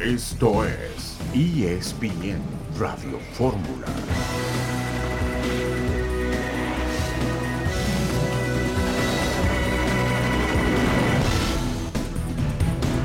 [0.00, 2.40] Esto es ESPN
[2.78, 3.88] Radio Fórmula.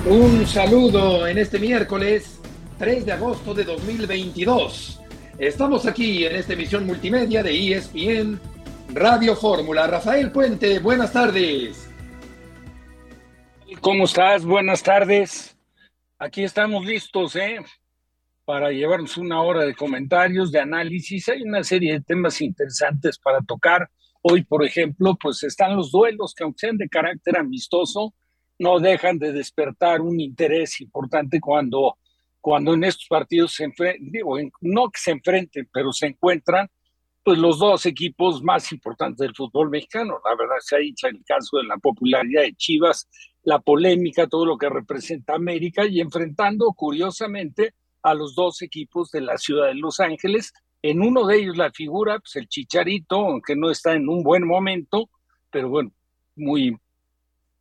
[0.06, 2.40] Un saludo en este miércoles
[2.78, 5.02] 3 de agosto de 2022.
[5.39, 8.39] Estamos aquí en esta emisión multimedia de ESPN
[8.89, 9.88] Radio Fórmula.
[9.88, 11.89] Rafael Puente, buenas tardes.
[13.82, 14.46] ¿Cómo estás?
[14.46, 15.52] Buenas tardes.
[16.23, 17.58] Aquí estamos listos, ¿eh?
[18.45, 21.27] Para llevarnos una hora de comentarios, de análisis.
[21.27, 23.90] Hay una serie de temas interesantes para tocar.
[24.22, 28.13] Hoy, por ejemplo, pues están los duelos que aunque sean de carácter amistoso,
[28.58, 31.98] no dejan de despertar un interés importante cuando,
[32.40, 36.70] cuando en estos partidos se enfrentan, digo, no que se enfrenten, pero se encuentran
[37.23, 40.20] pues los dos equipos más importantes del fútbol mexicano.
[40.26, 43.08] La verdad se ha dicho el caso de la popularidad de Chivas,
[43.44, 49.21] la polémica, todo lo que representa América y enfrentando curiosamente a los dos equipos de
[49.21, 50.51] la ciudad de Los Ángeles.
[50.82, 54.46] En uno de ellos la figura, pues el Chicharito, aunque no está en un buen
[54.46, 55.10] momento,
[55.49, 55.91] pero bueno,
[56.35, 56.77] muy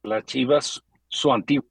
[0.02, 1.68] las Chivas, su antiguo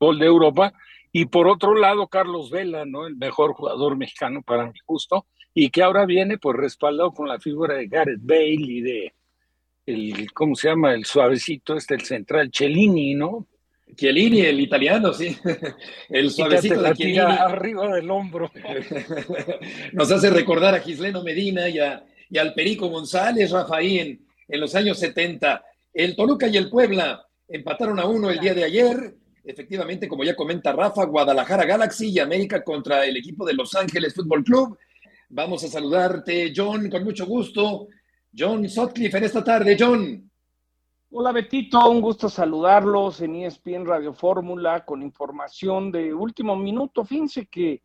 [0.00, 0.72] gol de Europa.
[1.12, 3.06] Y por otro lado, Carlos Vela, ¿no?
[3.06, 7.40] El mejor jugador mexicano para mi gusto, y que ahora viene pues respaldado con la
[7.40, 9.12] figura de Gareth Bale y de
[9.86, 10.94] el, ¿cómo se llama?
[10.94, 13.46] El suavecito, este, el central, Cellini, ¿no?
[13.96, 15.36] Chiellini, el italiano, sí.
[16.08, 17.18] El suavecito de Chiellini.
[17.18, 18.50] arriba del hombro.
[19.92, 24.74] Nos hace recordar a Gisleno Medina y, a, y al Perico González, Rafael, en los
[24.74, 25.64] años 70.
[25.92, 29.14] El Toluca y el Puebla empataron a uno el día de ayer.
[29.42, 34.14] Efectivamente, como ya comenta Rafa, Guadalajara Galaxy y América contra el equipo de Los Ángeles
[34.14, 34.78] Fútbol Club.
[35.32, 37.86] Vamos a saludarte, John, con mucho gusto.
[38.36, 40.28] John Sotcliffe en esta tarde, John.
[41.12, 47.04] Hola Betito, un gusto saludarlos en ESPN Radio Fórmula con información de último minuto.
[47.04, 47.80] Fíjense que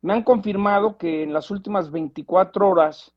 [0.00, 3.12] me han confirmado que en las últimas 24 horas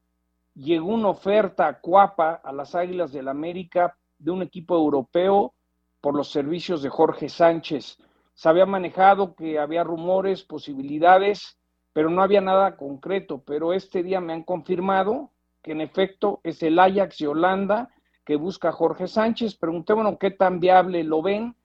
[0.54, 5.54] llegó una oferta a Cuapa a las Águilas del América de un equipo europeo
[6.02, 7.98] por los servicios de Jorge Sánchez.
[8.34, 11.59] Se había manejado que había rumores, posibilidades,
[11.94, 13.44] pero no había nada concreto.
[13.46, 17.90] Pero este día me han confirmado que en efecto es el Ajax de Holanda
[18.26, 19.56] que busca a Jorge Sánchez.
[19.56, 21.56] Preguntémonos qué tan viable lo ven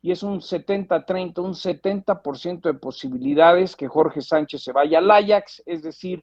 [0.00, 5.62] y es un 70-30, un 70% de posibilidades que Jorge Sánchez se vaya al Ajax,
[5.64, 6.22] es decir,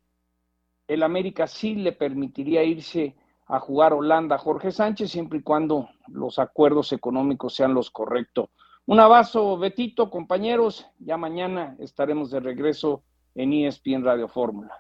[0.88, 3.16] el América sí le permitiría irse
[3.48, 8.50] a jugar Holanda Jorge Sánchez, siempre y cuando los acuerdos económicos sean los correctos.
[8.86, 10.86] Un abrazo, Betito, compañeros.
[11.00, 13.04] Ya mañana estaremos de regreso
[13.36, 14.74] en ESPN Radio Fórmula.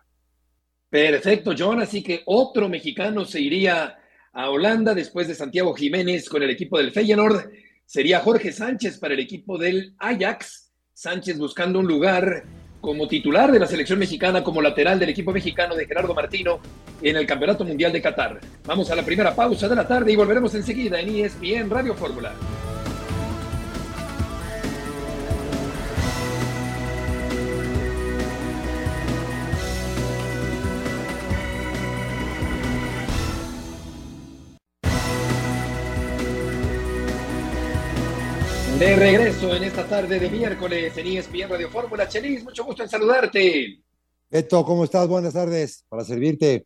[0.89, 1.81] Perfecto, John.
[1.81, 3.97] Así que otro mexicano se iría
[4.33, 7.49] a Holanda después de Santiago Jiménez con el equipo del Feyenoord.
[7.85, 10.71] Sería Jorge Sánchez para el equipo del Ajax.
[10.93, 12.43] Sánchez buscando un lugar
[12.81, 16.59] como titular de la selección mexicana, como lateral del equipo mexicano de Gerardo Martino
[17.01, 18.39] en el Campeonato Mundial de Qatar.
[18.65, 22.33] Vamos a la primera pausa de la tarde y volveremos enseguida en ESPN Radio Fórmula.
[38.81, 42.07] De regreso en esta tarde de miércoles en ESPN Radio Fórmula.
[42.07, 43.79] Chelis, mucho gusto en saludarte.
[44.27, 45.07] Beto, ¿cómo estás?
[45.07, 46.65] Buenas tardes, para servirte.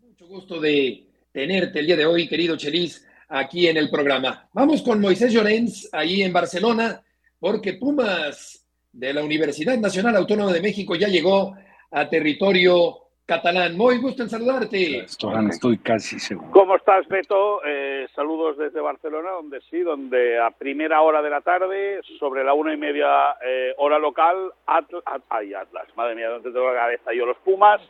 [0.00, 4.48] Mucho gusto de tenerte el día de hoy, querido Chelis, aquí en el programa.
[4.52, 7.00] Vamos con Moisés Llorens, ahí en Barcelona,
[7.38, 11.54] porque Pumas de la Universidad Nacional Autónoma de México ya llegó
[11.92, 13.76] a territorio catalán.
[13.76, 15.04] Muy gusto en saludarte.
[15.04, 16.50] Estoy casi seguro.
[16.50, 17.60] ¿Cómo estás, Beto?
[17.62, 22.54] Eh, saludos desde Barcelona, donde sí, donde a primera hora de la tarde, sobre la
[22.54, 27.12] una y media eh, hora local, Atlas, ay, Atlas, madre mía, ¿dónde tengo la cabeza
[27.12, 27.26] yo?
[27.26, 27.82] Los Pumas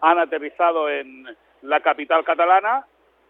[0.00, 1.26] han aterrizado en
[1.60, 2.86] la capital catalana.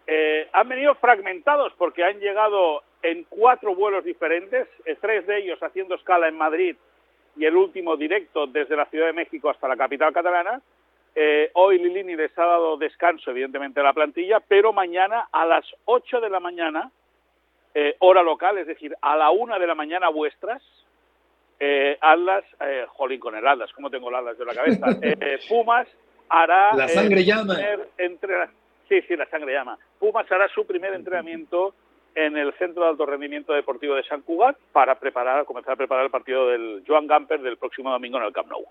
[0.07, 4.69] Eh, han venido fragmentados porque han llegado en cuatro vuelos diferentes,
[5.01, 6.77] tres de ellos haciendo escala en Madrid
[7.37, 10.63] y el último directo desde la Ciudad de México hasta la capital catalana
[11.19, 15.65] eh, hoy Lilini les ha dado descanso, evidentemente, a la plantilla, pero mañana a las
[15.87, 16.91] 8 de la mañana,
[17.75, 20.63] eh, hora local, es decir, a la 1 de la mañana vuestras,
[21.59, 24.87] eh, Atlas, eh, jolín con el Atlas, ¿cómo tengo el Atlas de la cabeza?
[25.03, 25.89] Eh, Pumas
[26.29, 26.75] hará...
[26.75, 27.57] La sangre llama.
[27.97, 28.49] Entre...
[28.87, 29.79] Sí, sí, la sangre llama.
[29.99, 31.75] Pumas hará su primer entrenamiento
[32.15, 36.05] en el Centro de Alto Rendimiento Deportivo de San Cugat para preparar, comenzar a preparar
[36.05, 38.67] el partido del Joan Gamper del próximo domingo en el Camp Nou.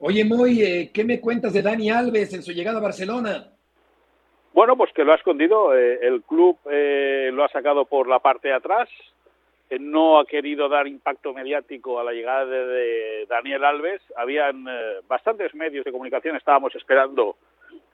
[0.00, 3.48] Oye, Moy, eh, ¿qué me cuentas de Dani Alves en su llegada a Barcelona?
[4.52, 5.76] Bueno, pues que lo ha escondido.
[5.76, 8.88] Eh, el club eh, lo ha sacado por la parte de atrás.
[9.70, 14.00] eh, no ha querido dar impacto mediático a la llegada de, Daniel Alves.
[14.16, 17.36] Habían eh, bastantes medios de comunicación, estábamos esperando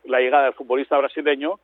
[0.04, 1.58] la llegada del futbolista brasileño.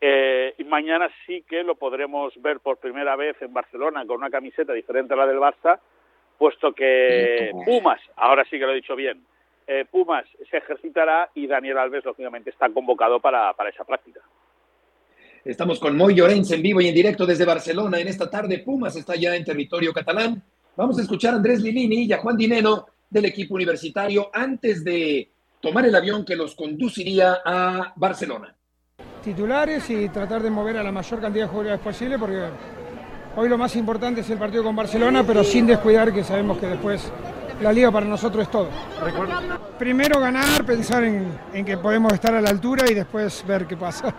[0.00, 4.30] Eh, y mañana sí que lo podremos ver por primera vez en Barcelona con una
[4.30, 5.78] camiseta diferente a la del Barça,
[6.38, 9.22] puesto que Pumas, ahora sí que lo he dicho bien,
[9.90, 14.20] Pumas se ejercitará y Daniel Alves, lógicamente, está convocado para esa práctica.
[15.44, 18.58] Estamos con Moy Llorens en vivo y en directo desde Barcelona en esta tarde.
[18.58, 20.42] Pumas está ya en territorio catalán.
[20.76, 25.30] Vamos a escuchar a Andrés Lilini y a Juan Dineno del equipo universitario antes de
[25.60, 28.54] tomar el avión que los conduciría a Barcelona.
[29.24, 32.48] Titulares y tratar de mover a la mayor cantidad de jugadores posible porque
[33.36, 36.66] hoy lo más importante es el partido con Barcelona, pero sin descuidar que sabemos que
[36.66, 37.10] después
[37.60, 38.68] la liga para nosotros es todo.
[39.78, 43.76] Primero ganar, pensar en, en que podemos estar a la altura y después ver qué
[43.76, 44.14] pasa.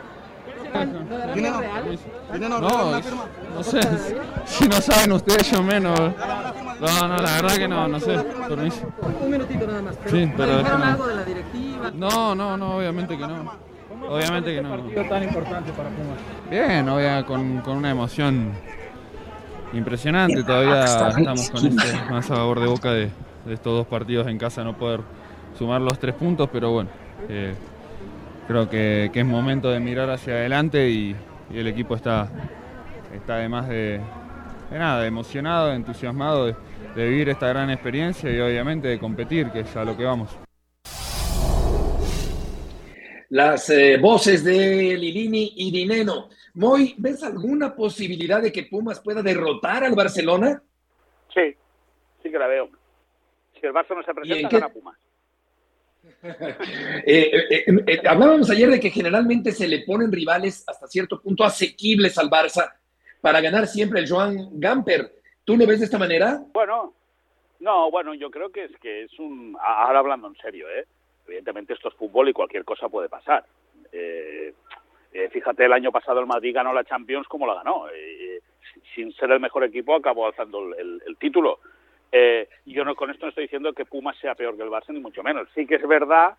[0.74, 3.80] ¿No No, sé.
[4.46, 6.00] Si no saben ustedes, yo menos.
[6.00, 8.18] No, no, la verdad que no, no sé.
[8.18, 9.96] Un minutito nada más.
[10.08, 11.92] sí, pero algo de la directiva?
[11.94, 13.72] No, no, no, obviamente que no.
[14.10, 14.70] Obviamente que no.
[14.70, 16.18] partido tan importante para Pumas?
[16.50, 18.52] Bien, obviamente con, con una emoción
[19.74, 20.44] impresionante.
[20.44, 23.12] Todavía estamos con este más sabor de boca de,
[23.46, 25.02] de, estos dos partidos en casa, no poder
[25.58, 26.90] sumar los tres puntos, pero bueno.
[27.30, 27.54] Eh,
[28.48, 31.16] creo que, es momento de mirar hacia adelante y,
[31.54, 32.30] el equipo está,
[33.14, 34.00] está además de,
[34.72, 36.56] nada, emocionado, entusiasmado de,
[36.96, 40.38] vivir esta gran experiencia y obviamente de competir, que es a lo que vamos.
[43.30, 46.30] Las eh, voces de Lilini y Dineno.
[46.56, 50.62] Moy, ¿ves alguna posibilidad de que Pumas pueda derrotar al Barcelona?
[51.34, 51.56] Sí,
[52.22, 52.81] sí que la veo.
[53.62, 54.98] Si el Barça no se presenta, gana Pumas.
[56.24, 61.44] Eh, eh, eh, hablábamos ayer de que generalmente se le ponen rivales hasta cierto punto
[61.44, 62.76] asequibles al Barça
[63.22, 65.12] para ganar siempre el Joan Gamper.
[65.44, 66.44] ¿Tú lo ves de esta manera?
[66.54, 66.94] Bueno,
[67.60, 69.58] no, bueno, yo creo que es que es un.
[69.60, 70.86] Ahora hablando en serio, ¿eh?
[71.26, 73.44] Evidentemente esto es fútbol y cualquier cosa puede pasar.
[75.32, 77.86] fíjate, el año pasado el Madrid ganó la Champions como la ganó.
[78.94, 81.60] sin ser el mejor equipo acabó alzando el título.
[82.12, 84.90] Eh, yo no con esto no estoy diciendo que Pumas sea peor que el Barça,
[84.90, 85.48] ni mucho menos.
[85.56, 86.36] Sí que es verdad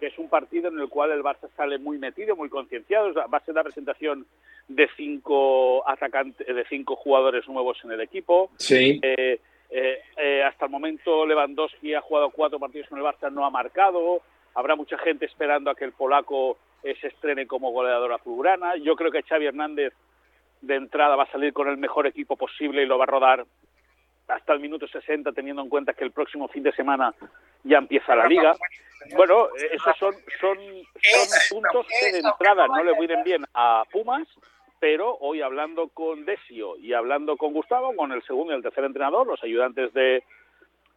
[0.00, 3.12] que es un partido en el cual el Barça sale muy metido, muy concienciado.
[3.12, 4.26] Va a ser la presentación
[4.66, 8.50] de cinco atacantes, de cinco jugadores nuevos en el equipo.
[8.56, 8.98] Sí.
[9.02, 9.38] Eh,
[9.70, 14.22] eh, hasta el momento Lewandowski ha jugado cuatro partidos con el Barça, no ha marcado.
[14.54, 18.76] Habrá mucha gente esperando a que el polaco se estrene como goleador azulgrana.
[18.76, 19.92] Yo creo que Xavi Hernández
[20.62, 23.46] de entrada va a salir con el mejor equipo posible y lo va a rodar
[24.30, 27.14] hasta el minuto 60, teniendo en cuenta que el próximo fin de semana
[27.64, 28.54] ya empieza la liga.
[29.16, 32.66] Bueno, esos son, son, son puntos que de entrada.
[32.66, 34.26] No le vienen bien a Pumas,
[34.78, 38.84] pero hoy hablando con Desio y hablando con Gustavo, con el segundo y el tercer
[38.84, 40.22] entrenador, los ayudantes de,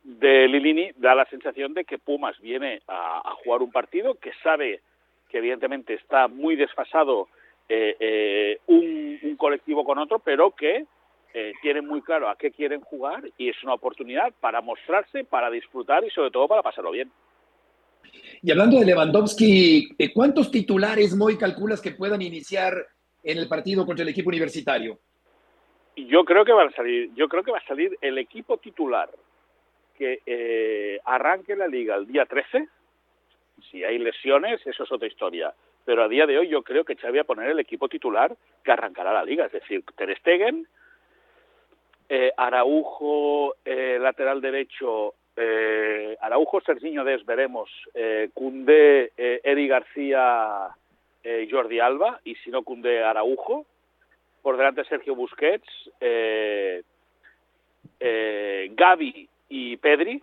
[0.04, 4.82] de Lilini, da la sensación de que Pumas viene a, jugar un partido que sabe
[5.30, 7.28] que evidentemente está muy desfasado
[7.68, 10.86] eh, eh, un, un colectivo con otro, pero que
[11.34, 15.50] eh, tienen muy claro a qué quieren jugar y es una oportunidad para mostrarse, para
[15.50, 17.12] disfrutar y sobre todo para pasarlo bien.
[18.42, 22.74] Y hablando de Lewandowski, eh, ¿cuántos titulares, Moy, calculas que puedan iniciar
[23.24, 25.00] en el partido contra el equipo universitario?
[25.96, 29.10] Yo creo que van a salir, yo creo que va a salir el equipo titular
[29.98, 32.68] que eh, arranque la liga el día 13.
[33.72, 35.54] Si hay lesiones, eso es otra historia.
[35.86, 38.36] Pero a día de hoy yo creo que Xavi va a poner el equipo titular
[38.64, 40.68] que arrancará la liga, es decir, Ter Stegen,
[42.10, 50.70] eh, Araujo, eh, lateral derecho, eh, Araujo, Serginho Des, veremos, eh, Cundé, Eri García,
[51.50, 53.66] Jordi Alba, y si no Cundé, Araujo,
[54.42, 55.68] por delante Sergio Busquets,
[58.00, 60.22] Gaby y Pedri,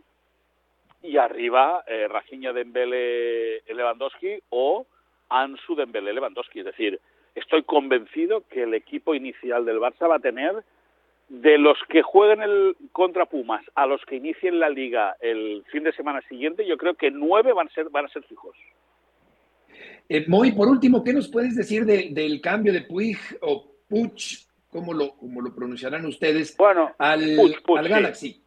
[1.03, 4.87] y arriba eh, Rafinha Dembele Lewandowski o
[5.29, 6.61] Ansu Dembele Lewandowski.
[6.61, 7.01] Es decir,
[7.35, 10.63] estoy convencido que el equipo inicial del Barça va a tener
[11.31, 15.85] de los que jueguen el contra Pumas a los que inicien la liga el fin
[15.85, 18.57] de semana siguiente, yo creo que nueve van a ser, van a ser fijos.
[20.09, 24.93] Eh, Moy, por último, ¿qué nos puedes decir del cambio de Puig o Puch, como
[24.93, 27.37] lo, como lo pronunciarán ustedes, bueno, al,
[27.89, 28.43] Galaxy?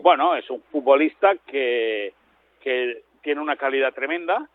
[0.00, 2.14] Bueno, es un futbolista que,
[2.60, 4.48] que tiene una calidad tremenda,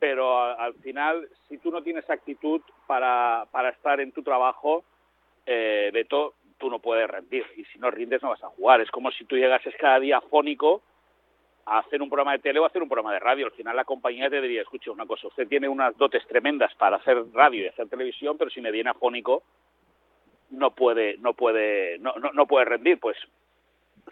[0.00, 4.84] pero al final, si tú no tienes actitud para, para estar en tu trabajo,
[5.46, 8.80] eh, Beto, tú no puedes rendir y si no rindes no vas a jugar.
[8.80, 10.82] Es como si tú llegases cada día fónico
[11.66, 13.46] a hacer un programa de tele o a hacer un programa de radio.
[13.46, 16.96] Al final la compañía te diría, escuche una cosa, usted tiene unas dotes tremendas para
[16.96, 19.42] hacer radio y hacer televisión, pero si me viene afónico,
[20.50, 22.98] no puede, no puede, no, no, no puede rendir.
[23.00, 23.16] Pues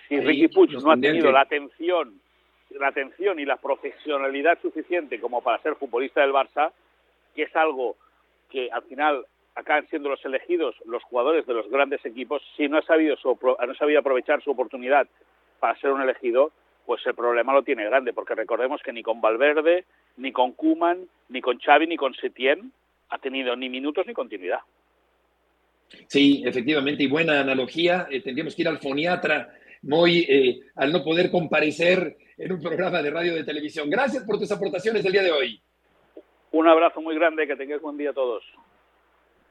[0.09, 2.21] si Ricky Puig no ha tenido la atención,
[2.71, 6.73] la atención y la profesionalidad suficiente como para ser futbolista del Barça,
[7.37, 7.97] que es algo
[8.51, 12.79] que al final acaban siendo los elegidos los jugadores de los grandes equipos, si no
[12.79, 15.07] ha sabido, su, no ha sabido aprovechar su oportunidad
[15.61, 16.53] para ser un elegido,
[16.87, 19.85] pues el problema lo tiene grande, porque recordemos que ni con Valverde,
[20.17, 22.73] ni con Kuman, ni con Xavi, ni con Setién
[23.11, 24.61] ha tenido ni minutos ni continuidad.
[26.09, 28.09] Sí, efectivamente, y buena analogía.
[28.11, 33.03] Eh, tendríamos que ir al foniatra, muy eh, al no poder comparecer en un programa
[33.03, 33.89] de radio de televisión.
[33.89, 35.61] Gracias por tus aportaciones del día de hoy.
[36.53, 38.45] Un abrazo muy grande, que tengáis buen día a todos.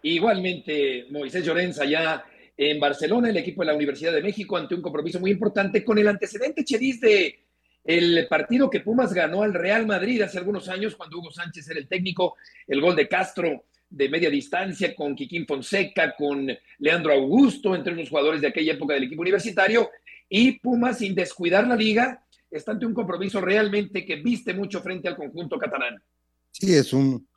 [0.03, 2.23] Igualmente, Moisés Llorenza, ya
[2.55, 5.97] en Barcelona, el equipo de la Universidad de México, ante un compromiso muy importante con
[5.97, 7.39] el antecedente, Cheris, de
[7.85, 11.79] el partido que Pumas ganó al Real Madrid hace algunos años, cuando Hugo Sánchez era
[11.79, 12.35] el técnico,
[12.67, 16.47] el gol de Castro de media distancia con Quiquín Fonseca, con
[16.79, 19.89] Leandro Augusto, entre los jugadores de aquella época del equipo universitario,
[20.27, 25.07] y Pumas, sin descuidar la liga, está ante un compromiso realmente que viste mucho frente
[25.07, 26.01] al conjunto catalán.
[26.51, 27.27] Sí, es un,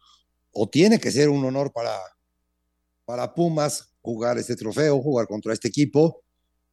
[0.52, 1.96] o tiene que ser un honor para,
[3.06, 6.22] para Pumas jugar este trofeo, jugar contra este equipo,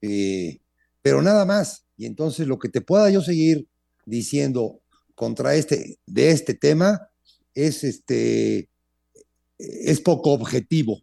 [0.01, 0.59] eh,
[1.01, 1.85] pero nada más.
[1.95, 3.67] Y entonces lo que te pueda yo seguir
[4.05, 4.81] diciendo
[5.15, 7.07] contra este, de este tema
[7.53, 8.67] es este,
[9.57, 11.01] es poco objetivo,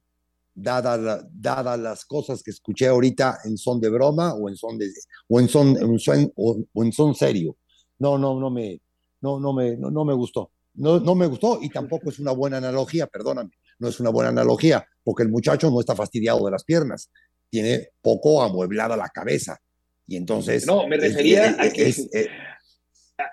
[0.55, 4.91] dadas dada las cosas que escuché ahorita en son de broma o en son de,
[5.29, 7.57] o en son o, en son serio.
[7.99, 8.81] No, no, no me,
[9.21, 10.51] no, no me, no, no me gustó.
[10.75, 14.31] No, no me gustó y tampoco es una buena analogía, perdóname, no es una buena
[14.31, 17.11] analogía, porque el muchacho no está fastidiado de las piernas,
[17.49, 19.59] tiene poco amueblada la cabeza.
[20.07, 20.67] Y entonces.
[20.67, 21.95] No, me refería a que.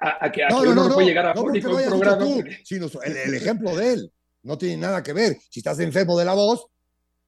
[0.01, 2.25] a, que, no, no, puede llegar a no programa.
[2.63, 4.12] sino el, ejemplo de él
[4.44, 5.38] no tiene nada que ver.
[5.50, 6.68] Si estás enfermo de la voz,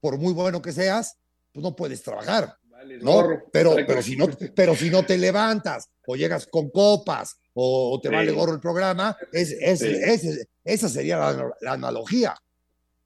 [0.00, 1.16] por muy bueno que seas,
[1.52, 2.56] pues no puedes trabajar.
[3.02, 3.42] ¿no?
[3.52, 8.08] pero, pero, si no, pero si no te levantas o llegas con copas o, te
[8.08, 11.18] vale gorro el programa, es, es, esa sería
[11.60, 12.34] la, analogía.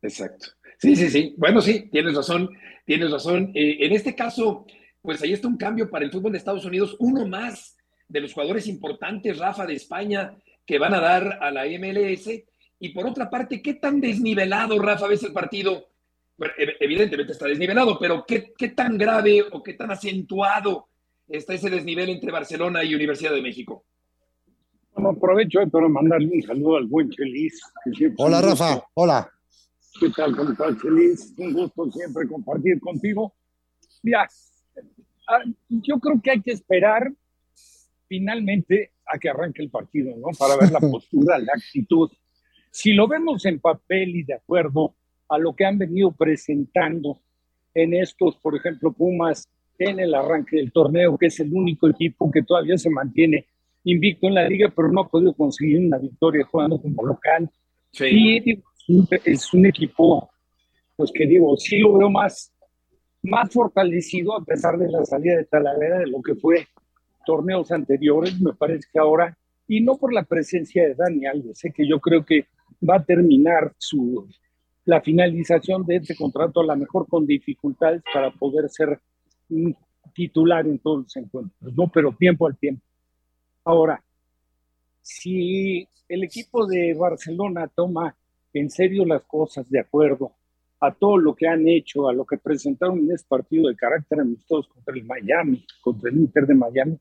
[0.04, 0.48] Exacto.
[0.78, 1.34] Sí, sí, sí.
[1.38, 2.50] Bueno, sí, tienes razón,
[2.84, 3.50] tienes razón.
[3.54, 4.66] Eh, en este caso,
[5.00, 7.76] pues ahí está un cambio para el fútbol de Estados Unidos, uno más
[8.08, 12.28] de los jugadores importantes, Rafa, de España, que van a dar a la MLS
[12.78, 15.88] y por otra parte, ¿qué tan desnivelado, Rafa, ves el partido?
[16.80, 20.88] evidentemente está desnivelado, pero ¿qué, ¿qué, tan grave o qué tan acentuado
[21.28, 23.84] está ese desnivel entre Barcelona y Universidad de México?
[24.94, 27.62] Bueno, aprovecho para mandarle un saludo al buen Chelis.
[28.18, 28.84] Hola, Rafa.
[28.94, 29.33] Hola.
[30.00, 30.36] ¿Qué tal?
[30.36, 31.34] ¿Cómo estás, Chelis?
[31.38, 33.34] Un gusto siempre compartir contigo.
[34.02, 34.28] Mira,
[35.28, 37.12] ah, yo creo que hay que esperar
[38.06, 40.28] finalmente a que arranque el partido, ¿no?
[40.38, 42.10] Para ver la postura, la actitud
[42.74, 44.96] si lo vemos en papel y de acuerdo
[45.28, 47.20] a lo que han venido presentando
[47.72, 49.48] en estos, por ejemplo, Pumas
[49.78, 53.46] en el arranque del torneo, que es el único equipo que todavía se mantiene
[53.84, 57.48] invicto en la liga, pero no ha podido conseguir una victoria jugando como local.
[57.92, 58.06] Sí.
[58.10, 60.30] Y es un equipo,
[60.96, 62.52] pues que digo, sí lo veo más,
[63.22, 66.66] más fortalecido a pesar de la salida de Talavera de lo que fue
[67.24, 68.40] torneos anteriores.
[68.40, 69.36] Me parece que ahora,
[69.66, 72.46] y no por la presencia de Dani Alves, sé que yo creo que
[72.88, 74.28] va a terminar su,
[74.84, 79.00] la finalización de este contrato a lo mejor con dificultades para poder ser
[80.12, 81.88] titular en todos los encuentros, ¿no?
[81.88, 82.82] Pero tiempo al tiempo.
[83.64, 84.02] Ahora,
[85.00, 88.14] si el equipo de Barcelona toma
[88.54, 90.32] en serio las cosas de acuerdo
[90.80, 94.20] a todo lo que han hecho, a lo que presentaron en este partido de carácter
[94.20, 96.98] amistoso contra el Miami, contra el Inter de Miami,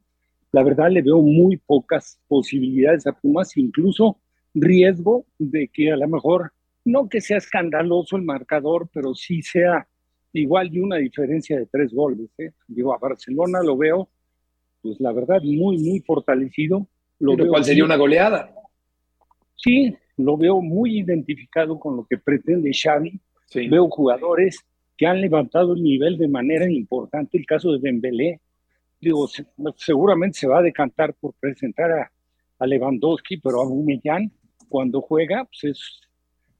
[0.51, 4.19] la verdad le veo muy pocas posibilidades a Pumas, incluso
[4.53, 6.53] riesgo de que a lo mejor,
[6.85, 9.87] no que sea escandaloso el marcador, pero sí sea
[10.31, 12.29] igual de una diferencia de tres goles.
[12.37, 12.51] ¿eh?
[12.67, 14.09] Digo, a Barcelona lo veo,
[14.81, 16.87] pues la verdad, muy, muy fortalecido.
[17.19, 18.53] Lo ¿Pero cuál sería una goleada?
[19.55, 23.19] Sí, lo veo muy identificado con lo que pretende Xavi.
[23.69, 24.59] Veo jugadores
[24.97, 27.37] que han levantado el nivel de manera importante.
[27.37, 28.39] El caso de Dembélé,
[28.99, 29.27] digo,
[29.75, 32.11] seguramente se va a decantar por presentar a,
[32.59, 34.31] a Lewandowski, pero a Bumellán
[34.69, 36.01] cuando juega, pues es,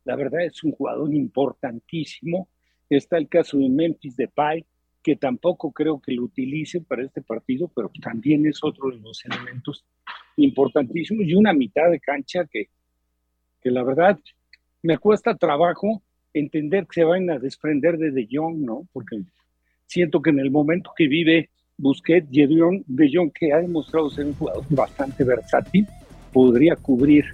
[0.03, 2.47] la verdad es un jugador importantísimo.
[2.89, 4.65] Está el caso de Memphis Depay,
[5.01, 9.23] que tampoco creo que lo utilice para este partido, pero también es otro de los
[9.25, 9.83] elementos
[10.37, 12.69] importantísimos y una mitad de cancha que,
[13.63, 14.19] que la verdad
[14.81, 16.01] me cuesta trabajo
[16.33, 18.87] entender que se van a desprender de De Jong, ¿no?
[18.91, 19.21] Porque
[19.85, 24.25] siento que en el momento que vive Busquets y De Jong, que ha demostrado ser
[24.25, 25.87] un jugador bastante versátil,
[26.31, 27.25] podría cubrir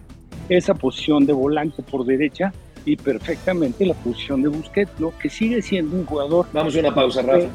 [0.47, 2.53] esa posición de volante por derecha
[2.85, 5.17] y perfectamente la posición de Busquets, ¿no?
[5.17, 6.47] Que sigue siendo un jugador.
[6.53, 7.47] Vamos a una pausa, Rafa.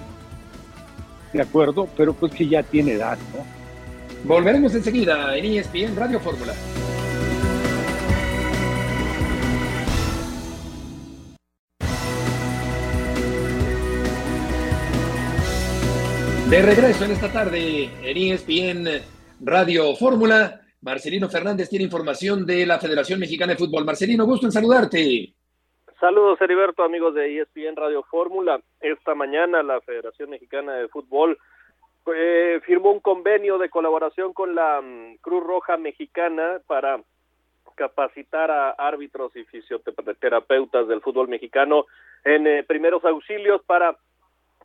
[1.33, 3.45] De acuerdo, pero pues que ya tiene edad, ¿no?
[4.25, 6.54] Volveremos enseguida en ESPN Radio Fórmula.
[16.54, 18.87] De regreso en esta tarde en ESPN
[19.40, 23.84] Radio Fórmula, Marcelino Fernández tiene información de la Federación Mexicana de Fútbol.
[23.84, 25.34] Marcelino, gusto en saludarte.
[25.99, 28.61] Saludos, Heriberto, amigos de ESPN Radio Fórmula.
[28.80, 31.37] Esta mañana la Federación Mexicana de Fútbol
[32.14, 37.00] eh, firmó un convenio de colaboración con la um, Cruz Roja Mexicana para
[37.75, 41.87] capacitar a árbitros y fisioterapeutas del fútbol mexicano
[42.23, 43.96] en eh, primeros auxilios para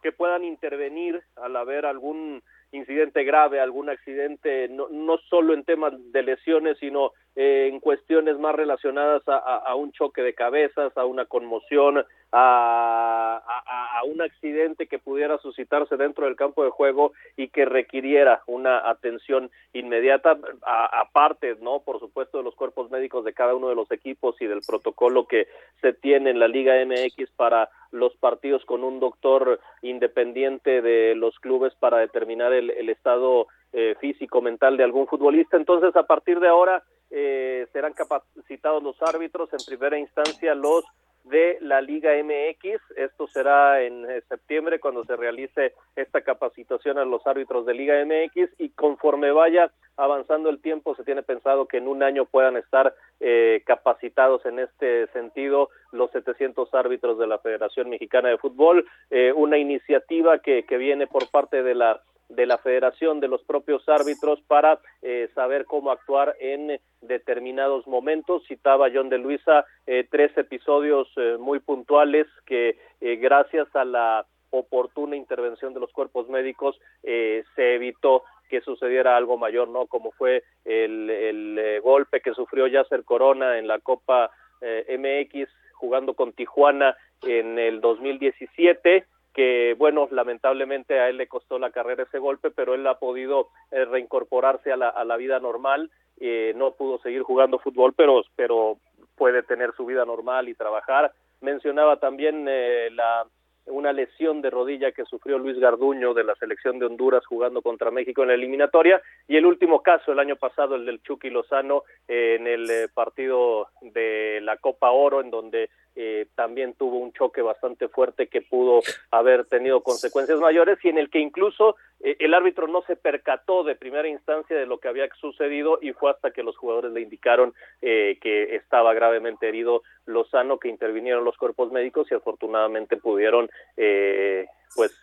[0.02, 2.42] que puedan intervenir al haber algún
[2.72, 8.38] incidente grave, algún accidente, no, no solo en temas de lesiones, sino eh, en cuestiones
[8.40, 15.00] más relacionadas a, un choque de cabezas, a una conmoción, a, a, un accidente que
[15.00, 21.80] pudiera suscitarse dentro del campo de juego y que requiriera una atención inmediata, aparte, ¿no?
[21.80, 25.28] Por supuesto, de los cuerpos médicos de cada uno de los equipos y del protocolo
[25.28, 25.48] que
[25.82, 31.40] se tiene en la Liga MX para los partidos con un doctor independiente de los
[31.40, 35.58] clubes para determinar el, el estado eh, físico mental de algún futbolista.
[35.58, 40.86] Entonces, a partir de ahora eh, serán capacitados los árbitros en primera instancia los
[41.30, 42.82] de la Liga MX.
[42.98, 47.96] Esto será en eh, septiembre cuando se realice esta capacitación a los árbitros de Liga
[48.04, 52.58] MX y conforme vaya avanzando el tiempo se tiene pensado que en un año puedan
[52.58, 58.86] estar eh, capacitados en este sentido los 700 árbitros de la Federación Mexicana de Fútbol,
[59.10, 63.44] eh, una iniciativa que, que viene por parte de la de la federación, de los
[63.44, 68.44] propios árbitros para eh, saber cómo actuar en determinados momentos.
[68.48, 75.16] Citaba John de Luisa eh, tres episodios eh, muy puntuales que gracias a la oportuna
[75.16, 79.86] intervención de los cuerpos médicos se evitó que sucediera algo mayor, ¿no?
[79.88, 86.34] Como fue el, el golpe que sufrió Yasser Corona en la Copa MX jugando con
[86.34, 89.06] Tijuana en el 2017
[89.40, 93.48] que bueno, lamentablemente a él le costó la carrera ese golpe, pero él ha podido
[93.72, 98.22] eh, reincorporarse a la, a la vida normal, eh, no pudo seguir jugando fútbol, pero,
[98.36, 98.80] pero
[99.16, 101.14] puede tener su vida normal y trabajar.
[101.40, 103.28] Mencionaba también eh, la
[103.68, 107.92] una lesión de rodilla que sufrió Luis Garduño de la selección de Honduras jugando contra
[107.92, 111.84] México en la eliminatoria y el último caso el año pasado el del Chucky Lozano
[112.08, 115.70] en el partido de la Copa Oro en donde
[116.02, 118.80] eh, también tuvo un choque bastante fuerte que pudo
[119.12, 123.66] haber tenido consecuencias mayores y en el que incluso eh, el árbitro no se percató
[123.66, 127.02] de primera instancia de lo que había sucedido y fue hasta que los jugadores le
[127.02, 133.50] indicaron eh, que estaba gravemente herido Lozano que intervinieron los cuerpos médicos y afortunadamente pudieron
[133.76, 134.98] pues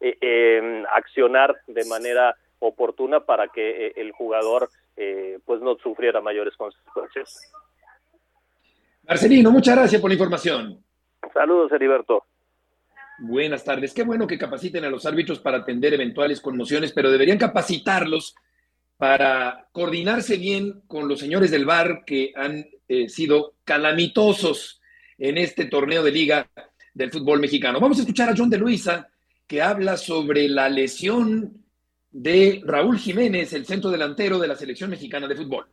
[0.00, 4.70] em, accionar de manera oportuna para que el jugador
[5.44, 7.52] pues no sufriera mayores consecuencias.
[9.08, 10.84] Marcelino, muchas gracias por la información.
[11.32, 12.24] Saludos, Heriberto.
[13.20, 13.94] Buenas tardes.
[13.94, 18.34] Qué bueno que capaciten a los árbitros para atender eventuales conmociones, pero deberían capacitarlos
[18.98, 24.82] para coordinarse bien con los señores del VAR que han eh, sido calamitosos
[25.16, 26.50] en este torneo de liga
[26.92, 27.80] del fútbol mexicano.
[27.80, 29.08] Vamos a escuchar a John de Luisa
[29.46, 31.64] que habla sobre la lesión
[32.10, 35.66] de Raúl Jiménez, el centro delantero de la selección mexicana de fútbol.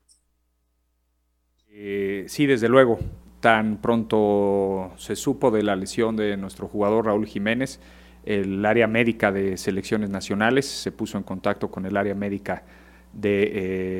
[1.67, 2.97] Eh, sí, desde luego
[3.45, 7.79] tan pronto se supo de la lesión de nuestro jugador Raúl Jiménez,
[8.25, 12.63] el área médica de selecciones nacionales se puso en contacto con el área médica
[13.13, 13.51] de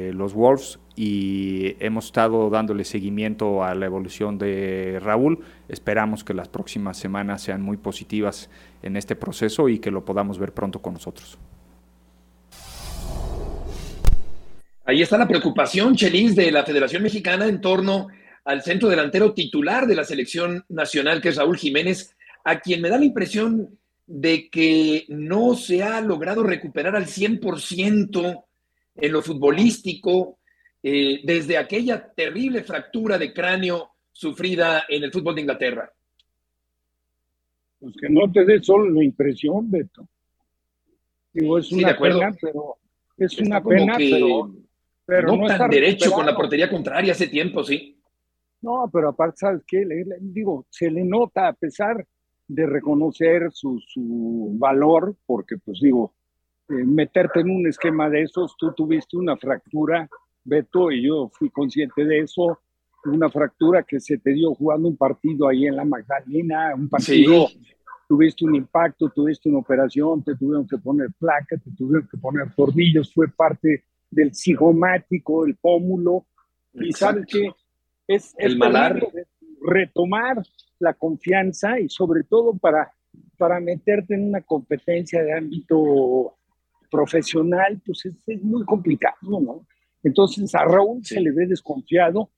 [0.08, 5.45] eh, los Wolves y hemos estado dándole seguimiento a la evolución de Raúl.
[5.69, 8.49] Esperamos que las próximas semanas sean muy positivas
[8.81, 11.38] en este proceso y que lo podamos ver pronto con nosotros.
[14.86, 18.08] Ahí está la preocupación, Chelis, de la Federación Mexicana en torno
[18.45, 22.89] al centro delantero titular de la selección nacional, que es Raúl Jiménez, a quien me
[22.89, 23.77] da la impresión
[24.08, 28.43] de que no se ha logrado recuperar al 100%
[28.95, 30.38] en lo futbolístico
[30.84, 35.91] eh, desde aquella terrible fractura de cráneo sufrida en el fútbol de Inglaterra.
[37.79, 40.08] Pues que no te dé solo la impresión, Beto.
[41.34, 42.77] Digo, es una pena, pero
[43.17, 43.97] es una pena,
[45.05, 47.94] pero, no, tan derecho con la portería contraria hace tiempo, sí.
[48.65, 49.86] No, pero aparte, ¿sabes qué?
[49.86, 52.04] Le, digo, se le nota a pesar
[52.47, 56.15] de reconocer su, su valor, porque pues digo,
[56.69, 60.10] eh, meterte en un esquema de esos, tú tuviste una fractura,
[60.43, 62.60] Beto, y yo fui consciente de eso,
[63.04, 67.45] una fractura que se te dio jugando un partido ahí en la Magdalena, un partido,
[68.08, 72.51] tuviste un impacto, tuviste una operación, te tuvieron que poner placa, te tuvieron que poner
[72.56, 76.25] tornillos, fue parte del cigomático, el pómulo,
[76.73, 77.51] y sabes que
[78.08, 79.08] es, el malar.
[79.62, 80.44] retomar
[80.80, 82.91] la confianza y sobre todo para,
[83.38, 86.36] para meterte en una competencia de ámbito
[86.91, 89.65] profesional, pues es, muy complicado, ¿no?
[90.04, 92.30] Entonces a Raúl se le ve desconfiado,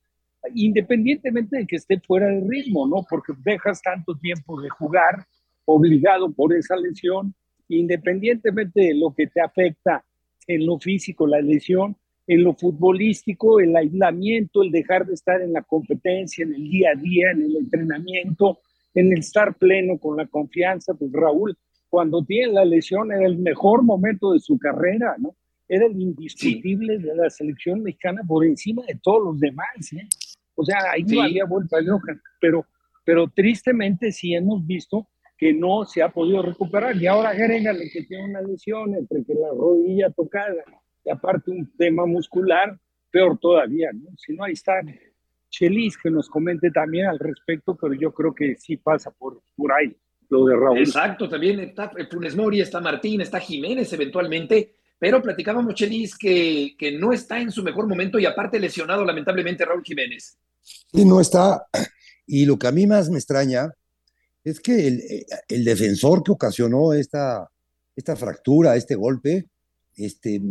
[0.55, 3.05] independientemente de que esté fuera de ritmo, ¿no?
[3.09, 5.25] Porque dejas tanto tiempo de jugar,
[5.65, 7.35] obligado por esa lesión,
[7.67, 10.05] independientemente de lo que te afecta
[10.47, 15.53] en lo físico, la lesión, en lo futbolístico, el aislamiento, el dejar de estar en
[15.53, 18.59] la competencia, en el día a día, en el entrenamiento,
[18.93, 21.57] en el estar pleno con la confianza, pues Raúl,
[21.89, 25.35] cuando tiene la lesión era el mejor momento de su carrera, ¿no?
[25.69, 30.07] Era el indiscutible de la selección mexicana por encima de todos los demás, ¿eh?
[30.55, 32.65] O sea, ahí no había vuelta loca, pero,
[33.05, 36.95] pero tristemente sí hemos visto que no se ha podido recuperar.
[36.97, 40.63] Y ahora agrégale que tiene una lesión entre que la rodilla tocada
[41.07, 42.77] y aparte un tema muscular,
[43.09, 44.09] peor todavía, ¿no?
[44.17, 44.81] Si no, ahí está
[45.49, 49.71] Chelis que nos comente también al respecto, pero yo creo que sí pasa por, por
[49.71, 49.95] ahí
[50.29, 50.79] lo de Raúl.
[50.79, 56.91] Exacto, también está Funes Mori, está Martín, está Jiménez eventualmente, pero platicábamos, Chelis, que, que
[56.91, 60.37] no está en su mejor momento y aparte lesionado lamentablemente Raúl Jiménez.
[60.61, 61.67] Sí, no está.
[62.25, 63.71] Y lo que a mí más me extraña
[64.43, 65.01] es que el,
[65.47, 67.49] el defensor que ocasionó esta,
[67.95, 69.45] esta fractura, este golpe,
[69.97, 70.41] este,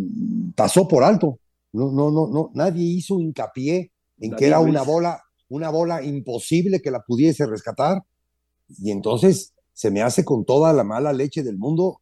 [0.54, 1.38] pasó por alto.
[1.72, 6.80] No, no, no, no, nadie hizo hincapié en que era una bola, una bola imposible
[6.80, 8.02] que la pudiese rescatar.
[8.78, 12.00] Y entonces se me hace con toda la mala leche del mundo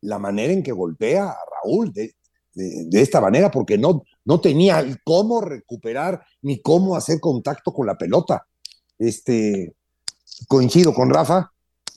[0.00, 2.14] la manera en que golpea a Raúl de,
[2.54, 7.98] de, esta manera, porque no, no tenía cómo recuperar ni cómo hacer contacto con la
[7.98, 8.46] pelota.
[8.98, 9.74] Este,
[10.48, 11.52] coincido con Rafa,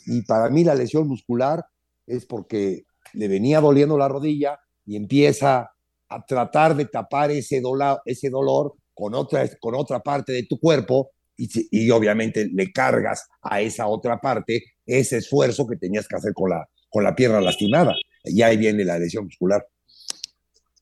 [0.05, 1.65] y para mí la lesión muscular
[2.07, 2.83] es porque
[3.13, 4.59] le venía doliendo la rodilla
[4.89, 5.71] y empieza
[6.09, 10.59] a tratar de tapar ese, dolor, ese dolor con otra, con otra parte de tu
[10.59, 16.15] cuerpo y, y, obviamente le cargas a esa otra parte ese esfuerzo que tenías que
[16.15, 17.93] hacer con la, con la pierna lastimada.
[18.23, 19.63] Y ahí viene la lesión muscular.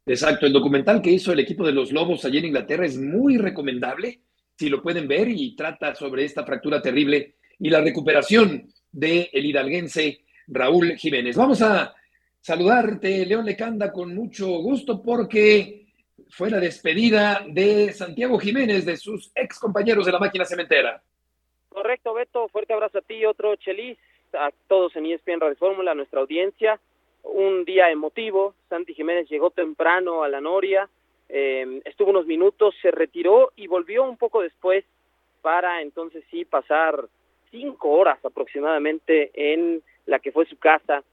[0.06, 3.38] Exacto, el documental que hizo el equipo de los Lobos allí en Inglaterra es muy
[3.38, 4.22] recomendable,
[4.58, 9.46] si lo pueden ver, y trata sobre esta fractura terrible y la recuperación del el
[9.46, 11.36] hidalguense Raúl Jiménez.
[11.36, 11.94] Vamos a
[12.48, 15.86] saludarte, León Lecanda, con mucho gusto porque
[16.30, 21.04] fue la despedida de Santiago Jiménez, de sus ex compañeros de la máquina cementera.
[21.68, 23.98] Correcto, Beto, fuerte abrazo a ti, otro Chelis,
[24.32, 26.80] a todos en ESPN Radio Fórmula, a nuestra audiencia.
[27.24, 30.88] Un día emotivo, Santi Jiménez llegó temprano a la Noria,
[31.28, 34.86] eh, estuvo unos minutos, se retiró y volvió un poco después
[35.42, 37.10] para entonces sí pasar
[37.52, 41.04] cinco horas aproximadamente en la que fue su casa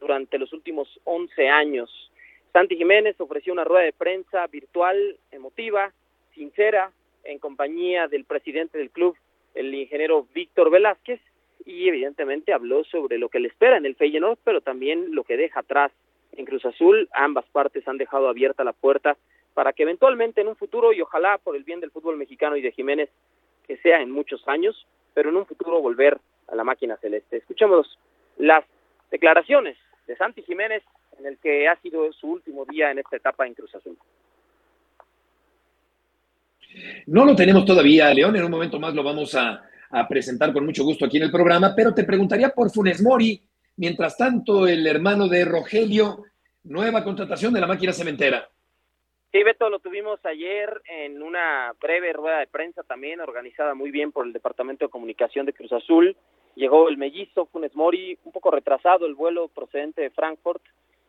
[0.00, 2.10] durante los últimos 11 años.
[2.52, 5.92] Santi Jiménez ofreció una rueda de prensa virtual, emotiva,
[6.34, 6.90] sincera,
[7.24, 9.16] en compañía del presidente del club,
[9.54, 11.20] el ingeniero Víctor Velázquez,
[11.64, 15.36] y evidentemente habló sobre lo que le espera en el Feyenoord, pero también lo que
[15.36, 15.92] deja atrás
[16.36, 17.08] en Cruz Azul.
[17.12, 19.16] Ambas partes han dejado abierta la puerta
[19.52, 22.62] para que eventualmente en un futuro, y ojalá por el bien del fútbol mexicano y
[22.62, 23.10] de Jiménez,
[23.66, 27.36] que sea en muchos años, pero en un futuro volver a la máquina celeste.
[27.36, 27.98] Escuchemos
[28.38, 28.64] las
[29.10, 29.76] declaraciones
[30.08, 30.82] de Santi Jiménez
[31.18, 33.96] en el que ha sido su último día en esta etapa en Cruz Azul.
[37.06, 38.34] No lo tenemos todavía, León.
[38.36, 39.62] En un momento más lo vamos a,
[40.08, 43.40] presentar con mucho gusto aquí en el programa, pero te preguntaría por Funes Mori.
[43.76, 46.24] Mientras tanto, el hermano de Rogelio,
[46.64, 48.48] nueva contratación de la máquina cementera.
[49.32, 54.10] Sí, Beto, lo tuvimos ayer en una breve rueda de prensa también, organizada muy bien
[54.10, 56.16] por el Departamento de Comunicación de Cruz Azul.
[56.58, 60.60] Llegó el mellizo Funes Mori, un poco retrasado el vuelo procedente de Frankfurt.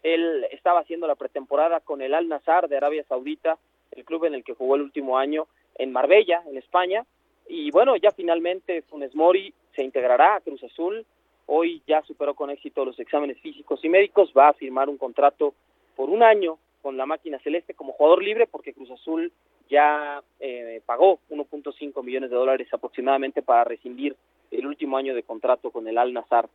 [0.03, 3.57] Él estaba haciendo la pretemporada con el Al Nazar de Arabia Saudita,
[3.89, 7.03] el club en el que jugó el último año en Marbella, en España.
[7.47, 11.03] Y bueno, ya finalmente Funes Mori se integrará a Cruz Azul.
[11.47, 14.31] Hoy ya superó con éxito los exámenes físicos y médicos.
[14.37, 15.55] Va a firmar un contrato
[15.95, 19.31] por un año con la máquina celeste como jugador libre porque Cruz Azul
[19.67, 24.15] ya eh, pagó 1.5 millones de dólares aproximadamente para rescindir
[24.51, 26.49] el último año de contrato con el Al Nazar.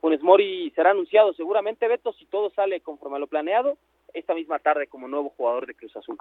[0.00, 3.76] Funes Mori será anunciado seguramente, Beto, si todo sale conforme a lo planeado,
[4.14, 6.16] esta misma tarde como nuevo jugador de Cruz Azul.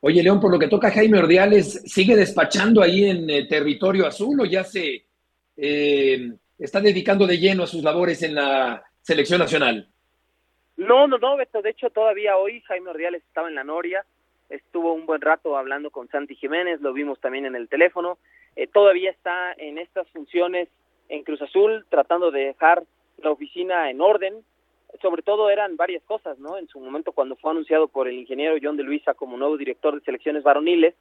[0.00, 4.40] Oye, León, por lo que toca Jaime Ordiales, ¿sigue despachando ahí en eh, territorio azul
[4.40, 5.04] o ya se
[5.56, 9.88] eh, está dedicando de lleno a sus labores en la selección nacional?
[10.76, 11.62] No, no, no, Beto.
[11.62, 14.04] De hecho, todavía hoy Jaime Ordiales estaba en la Noria.
[14.48, 18.18] Estuvo un buen rato hablando con Santi Jiménez, lo vimos también en el teléfono,
[18.56, 20.68] eh, todavía está en estas funciones
[21.08, 22.84] en Cruz Azul, tratando de dejar
[23.18, 24.44] la oficina en orden,
[25.02, 26.56] sobre todo eran varias cosas, ¿no?
[26.56, 29.94] En su momento cuando fue anunciado por el ingeniero John de Luisa como nuevo director
[29.94, 30.94] de selecciones varoniles,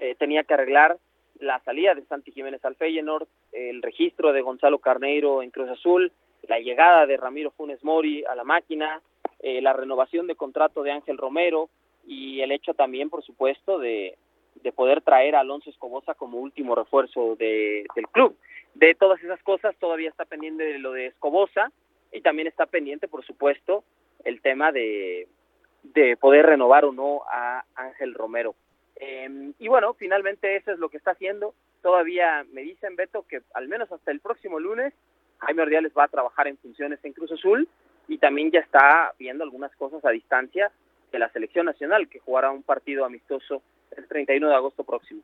[0.00, 0.98] eh, tenía que arreglar
[1.38, 6.12] la salida de Santi Jiménez al Feyenoord, el registro de Gonzalo Carneiro en Cruz Azul,
[6.48, 9.00] la llegada de Ramiro Funes Mori a la máquina,
[9.40, 11.68] eh, la renovación de contrato de Ángel Romero
[12.04, 14.16] y el hecho también, por supuesto, de,
[14.56, 18.36] de poder traer a Alonso Escobosa como último refuerzo de, del club.
[18.74, 21.70] De todas esas cosas todavía está pendiente lo de Escobosa
[22.12, 23.84] y también está pendiente, por supuesto,
[24.24, 25.28] el tema de,
[25.82, 28.54] de poder renovar o no a Ángel Romero.
[28.96, 31.54] Eh, y bueno, finalmente eso es lo que está haciendo.
[31.82, 34.94] Todavía me dicen, Beto, que al menos hasta el próximo lunes
[35.38, 37.68] Jaime Ordiales va a trabajar en funciones en Cruz Azul
[38.06, 40.70] y también ya está viendo algunas cosas a distancia
[41.12, 43.62] de la selección nacional que jugará un partido amistoso
[43.96, 45.20] el 31 de agosto próximo.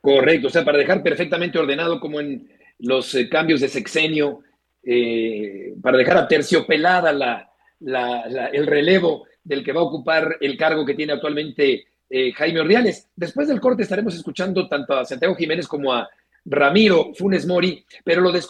[0.00, 2.48] Correcto, o sea, para dejar perfectamente ordenado como en
[2.78, 4.40] los eh, cambios de sexenio,
[4.82, 10.56] eh, para dejar aterciopelada la, la, la, el relevo del que va a ocupar el
[10.56, 13.10] cargo que tiene actualmente eh, Jaime Ordiales.
[13.16, 16.08] Después del corte estaremos escuchando tanto a Santiago Jiménez como a
[16.44, 18.42] Ramiro Funes Mori, pero lo de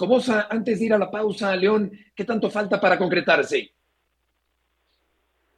[0.51, 3.72] antes de ir a la pausa, León, ¿qué tanto falta para concretarse?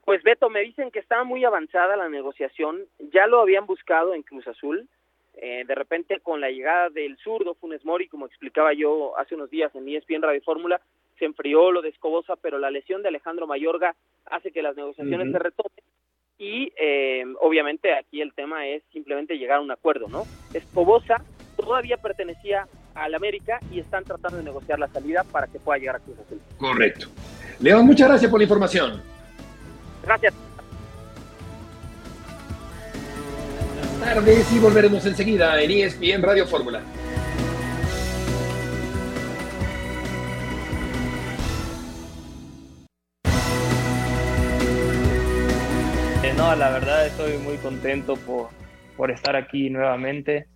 [0.05, 4.23] Pues Beto, me dicen que está muy avanzada la negociación, ya lo habían buscado en
[4.23, 4.89] Cruz Azul,
[5.35, 9.51] eh, de repente con la llegada del zurdo Funes Mori, como explicaba yo hace unos
[9.51, 10.81] días en ESPN Radio Fórmula,
[11.19, 13.95] se enfrió lo de Escobosa, pero la lesión de Alejandro Mayorga
[14.27, 15.33] hace que las negociaciones uh -huh.
[15.33, 15.85] se retomen
[16.41, 20.25] y eh, obviamente aquí el tema es simplemente llegar a un acuerdo, ¿no?
[20.55, 21.23] Escobosa
[21.55, 25.97] todavía pertenecía al América y están tratando de negociar la salida para que pueda llegar
[25.97, 26.41] a Cruz Azul.
[26.59, 27.09] Correcto.
[27.61, 29.03] León, muchas gracias por la información.
[30.03, 30.35] Gracias.
[34.01, 36.83] Tardes y volveremos enseguida en ESPN Radio Fórmula.
[46.41, 48.49] No, la verdad estoy muy contento por,
[48.97, 50.47] por estar aquí nuevamente.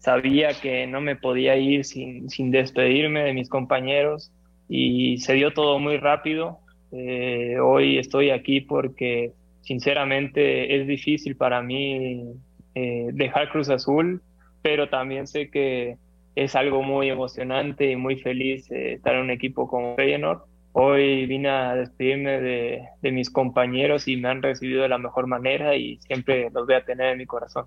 [0.00, 4.32] Sabía que no me podía ir sin, sin despedirme de mis compañeros
[4.68, 6.58] y se dio todo muy rápido.
[6.92, 12.32] Eh, hoy estoy aquí porque sinceramente es difícil para mí
[12.74, 14.22] eh, dejar Cruz Azul,
[14.62, 15.98] pero también sé que
[16.34, 20.42] es algo muy emocionante y muy feliz eh, estar en un equipo como Feyenoord.
[20.72, 25.74] Hoy vine a despedirme de, mis compañeros y me han recibido de la mejor manera
[25.74, 27.66] y siempre los voy a tener en mi corazón.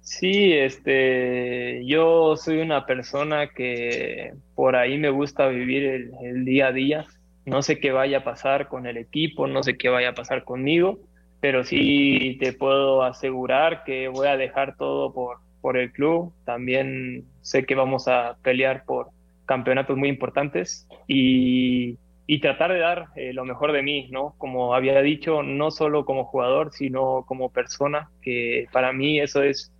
[0.00, 6.72] Sí, este, yo soy una persona que por ahí me gusta vivir el día a
[6.72, 7.06] día.
[7.46, 10.44] No sé qué vaya a pasar con el equipo, no sé qué vaya a pasar
[10.44, 10.98] conmigo,
[11.40, 16.32] pero sí te puedo asegurar que voy a dejar todo por, por el club.
[16.44, 19.08] También sé que vamos a pelear por
[19.44, 24.34] campeonatos muy importantes y, y tratar de dar eh, lo mejor de mí, ¿no?
[24.38, 29.72] Como había dicho, no solo como jugador, sino como persona, que para mí eso es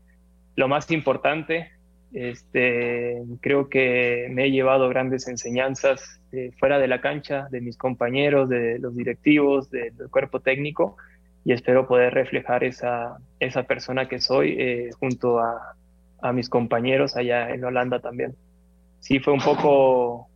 [0.54, 1.70] lo más importante.
[2.14, 7.76] Este, creo que me he llevado grandes enseñanzas eh, fuera de la cancha, de mis
[7.76, 10.96] compañeros, de los directivos, de, del cuerpo técnico,
[11.44, 15.76] y espero poder reflejar esa, esa persona que soy eh, junto a,
[16.22, 18.34] a mis compañeros allá en Holanda también
[19.04, 20.28] sí fue un poco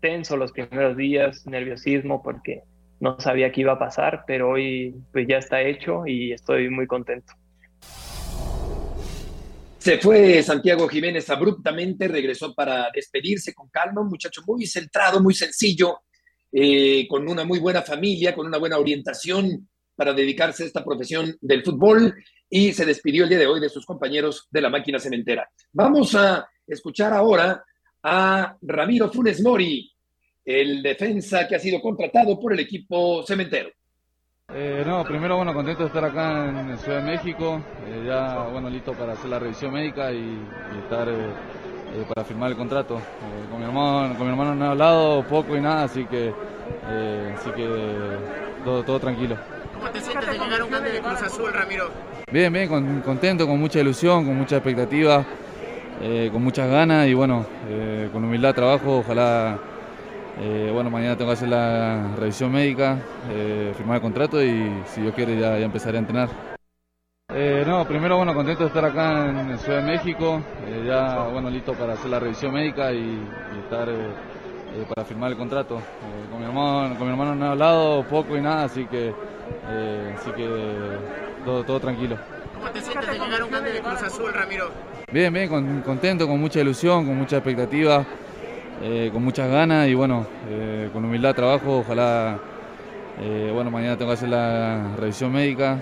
[0.00, 2.62] tenso los primeros días, nerviosismo porque
[2.98, 6.88] no sabía qué iba a pasar, pero hoy pues ya está hecho y estoy muy
[6.88, 7.34] contento.
[9.78, 15.34] Se fue Santiago Jiménez abruptamente, regresó para despedirse con calma, un muchacho muy centrado, muy
[15.34, 16.00] sencillo,
[16.50, 21.36] eh, con una muy buena familia, con una buena orientación para dedicarse a esta profesión
[21.40, 22.14] del fútbol
[22.50, 25.48] y se despidió el día de hoy de sus compañeros de la máquina cementera.
[25.72, 27.64] Vamos a escuchar ahora
[28.02, 29.92] a Ramiro Funes Mori,
[30.44, 33.70] el defensa que ha sido contratado por el equipo cementero.
[34.54, 38.70] Eh, no, primero, bueno, contento de estar acá en Ciudad de México, eh, ya, bueno,
[38.70, 42.98] listo para hacer la revisión médica y, y estar eh, para firmar el contrato.
[43.50, 46.32] con, mi hermano, con mi hermano no he hablado poco y nada, así que,
[47.36, 47.68] así que
[48.64, 49.36] todo, todo tranquilo.
[49.74, 51.90] ¿Cómo te sientes de llegar a un cambio de Cruz Azul, Ramiro?
[52.32, 55.26] Bien, bien, con, contento, con mucha ilusión, con mucha expectativa.
[56.00, 59.58] Eh, con muchas ganas y bueno, eh, con humildad trabajo, ojalá,
[60.40, 62.98] eh, bueno, mañana tengo que hacer la revisión médica,
[63.76, 66.28] firmar el contrato y si Dios quiere ya, ya empezaré a entrenar.
[67.66, 70.40] no, primero, bueno, contento de estar acá en Ciudad de México,
[70.86, 73.88] ya, bueno, listo para hacer la revisión médica y, y estar
[74.94, 75.80] para firmar el contrato.
[76.30, 79.12] con, mi hermano, con mi hermano no he hablado poco y nada, así que,
[79.70, 80.46] Eh, así que
[81.44, 82.16] todo, todo tranquilo.
[82.54, 84.70] ¿Cómo te sientes de llegar a un cambio de Cruz Azul, Ramiro?
[85.10, 88.04] Bien, bien, con- contento, con mucha ilusión, con mucha expectativa,
[88.82, 91.78] eh, con muchas ganas y bueno, eh, con humildad trabajo.
[91.78, 92.38] Ojalá,
[93.20, 95.78] eh, bueno, mañana tengo que hacer la revisión médica,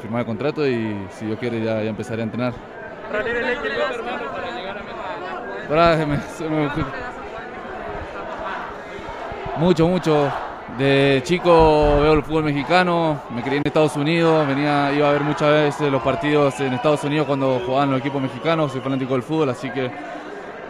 [0.00, 2.52] firmar el contrato y si Dios quiere ya, ya empezaré a entrenar.
[5.68, 6.70] Pará, se me- se me-
[9.58, 10.32] Mucho, mucho.
[10.78, 15.20] De chico veo el fútbol mexicano, me crié en Estados Unidos, venía, iba a ver
[15.20, 19.22] muchas veces los partidos en Estados Unidos cuando jugaban los equipos mexicanos, soy fanático del
[19.22, 19.90] fútbol, así que,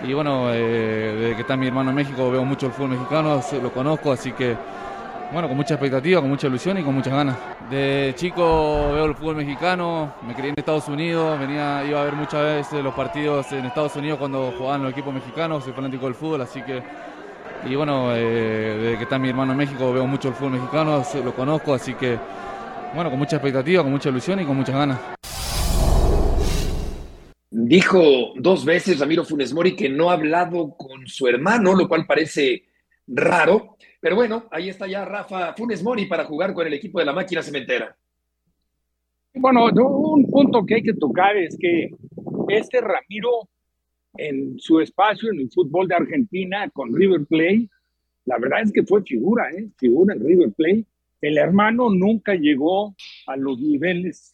[0.05, 3.41] y bueno, eh, desde que está mi hermano en México veo mucho el fútbol mexicano,
[3.62, 4.57] lo conozco, así que,
[5.33, 7.37] bueno, con mucha expectativa, con mucha ilusión y con muchas ganas.
[7.71, 12.15] De chico veo el fútbol mexicano, me crié en Estados Unidos, venía, iba a ver
[12.15, 16.15] muchas veces los partidos en Estados Unidos cuando jugaban los equipos mexicanos, soy fanático del
[16.15, 16.83] fútbol, así que,
[17.65, 21.03] y bueno, eh, desde que está mi hermano en México veo mucho el fútbol mexicano,
[21.25, 22.19] lo conozco, así que,
[22.93, 24.99] bueno, con mucha expectativa, con mucha ilusión y con muchas ganas.
[27.64, 32.07] Dijo dos veces Ramiro Funes Mori que no ha hablado con su hermano, lo cual
[32.07, 32.64] parece
[33.07, 33.77] raro.
[34.01, 37.12] Pero bueno, ahí está ya Rafa Funes Mori para jugar con el equipo de la
[37.12, 37.96] máquina cementera.
[39.35, 41.90] Bueno, no, un punto que hay que tocar es que
[42.48, 43.48] este Ramiro,
[44.16, 47.68] en su espacio en el fútbol de Argentina con River Plate,
[48.25, 49.68] la verdad es que fue figura, ¿eh?
[49.79, 50.85] figura en River Plate.
[51.20, 52.96] El hermano nunca llegó
[53.29, 54.32] a los niveles,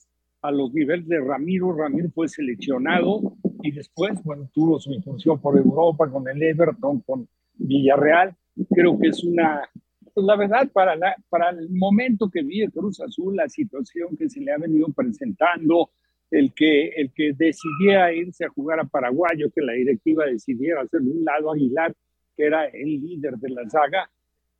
[0.48, 1.72] a los niveles de Ramiro.
[1.72, 7.28] Ramiro fue seleccionado y después, bueno, tuvo su incursión por Europa con el Everton, con
[7.54, 8.34] Villarreal.
[8.70, 9.68] Creo que es una,
[10.14, 14.28] pues la verdad, para, la, para el momento que vive Cruz Azul, la situación que
[14.28, 15.90] se le ha venido presentando,
[16.30, 20.82] el que, el que decidiera irse a jugar a Paraguay, o que la directiva decidiera
[20.82, 21.94] hacer un lado Aguilar,
[22.37, 24.11] que era el líder de la saga,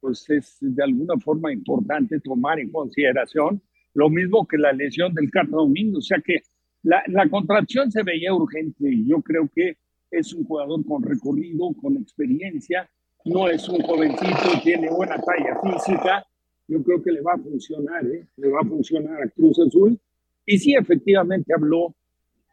[0.01, 3.61] pues es de alguna forma importante tomar en consideración
[3.94, 6.42] lo mismo que la lesión del Cata Domingo, o sea que
[6.83, 9.77] la, la contracción se veía urgente y yo creo que
[10.11, 12.88] es un jugador con recorrido, con experiencia,
[13.24, 16.24] no es un jovencito, tiene buena talla física,
[16.66, 18.27] yo creo que le va a funcionar, ¿eh?
[18.37, 19.98] le va a funcionar a Cruz Azul.
[20.44, 21.94] Y sí, efectivamente habló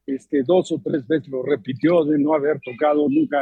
[0.06, 3.40] este, dos o tres veces, lo repitió de no haber tocado nunca,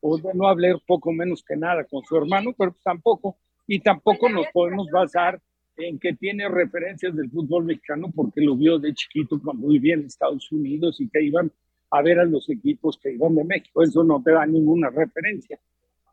[0.00, 4.28] o de no hablar poco menos que nada con su hermano, pero tampoco, y tampoco
[4.28, 5.40] nos podemos basar
[5.76, 10.06] en que tiene referencias del fútbol mexicano porque lo vio de chiquito cuando vivía en
[10.06, 11.50] Estados Unidos y que iban
[11.90, 13.82] a ver a los equipos que iban de México.
[13.82, 15.58] Eso no te da ninguna referencia.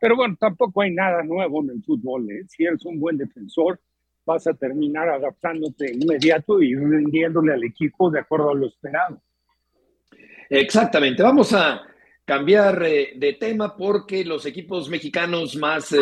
[0.00, 2.30] Pero bueno, tampoco hay nada nuevo en el fútbol.
[2.30, 2.44] ¿eh?
[2.48, 3.80] Si eres un buen defensor,
[4.24, 9.20] vas a terminar adaptándote inmediato y rindiéndole al equipo de acuerdo a lo esperado.
[10.48, 11.22] Exactamente.
[11.22, 11.82] Vamos a
[12.24, 15.98] cambiar eh, de tema porque los equipos mexicanos más eh,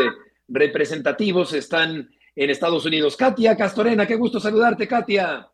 [0.49, 3.17] representativos están en Estados Unidos.
[3.17, 5.49] Katia Castorena, qué gusto saludarte, Katia.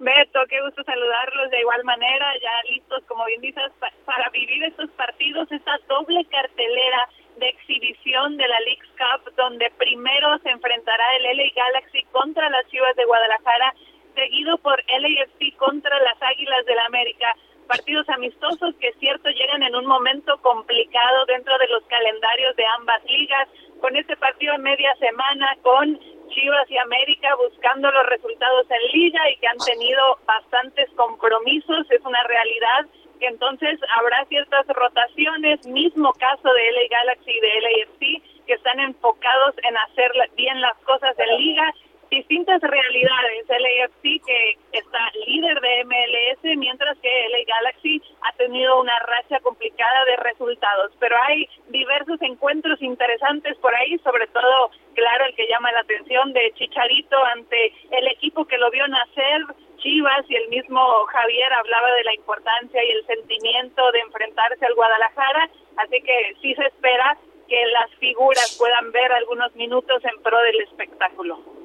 [0.00, 4.62] Beto, qué gusto saludarlos de igual manera, ya listos, como bien dices, pa- para vivir
[4.64, 11.04] estos partidos, esta doble cartelera de exhibición de la Leagues Cup, donde primero se enfrentará
[11.16, 13.74] el LA Galaxy contra las Chivas de Guadalajara,
[14.14, 17.34] seguido por LAFC contra las Águilas del la América.
[17.66, 23.02] Partidos amistosos que cierto llegan en un momento complicado dentro de los calendarios de ambas
[23.04, 23.48] ligas,
[23.80, 25.98] con este partido en media semana, con
[26.28, 32.00] Chivas y América buscando los resultados en liga y que han tenido bastantes compromisos, es
[32.04, 32.86] una realidad
[33.20, 38.80] que entonces habrá ciertas rotaciones, mismo caso de LA Galaxy y de LAFC, que están
[38.80, 41.72] enfocados en hacer bien las cosas en liga,
[42.14, 48.98] distintas realidades, LAFC que está líder de MLS, mientras que LA Galaxy ha tenido una
[49.00, 55.34] racha complicada de resultados, pero hay diversos encuentros interesantes por ahí, sobre todo, claro, el
[55.34, 59.42] que llama la atención de Chicharito ante el equipo que lo vio nacer,
[59.78, 64.74] Chivas, y el mismo Javier hablaba de la importancia y el sentimiento de enfrentarse al
[64.74, 70.38] Guadalajara, así que sí se espera que las figuras puedan ver algunos minutos en pro
[70.38, 71.63] del espectáculo.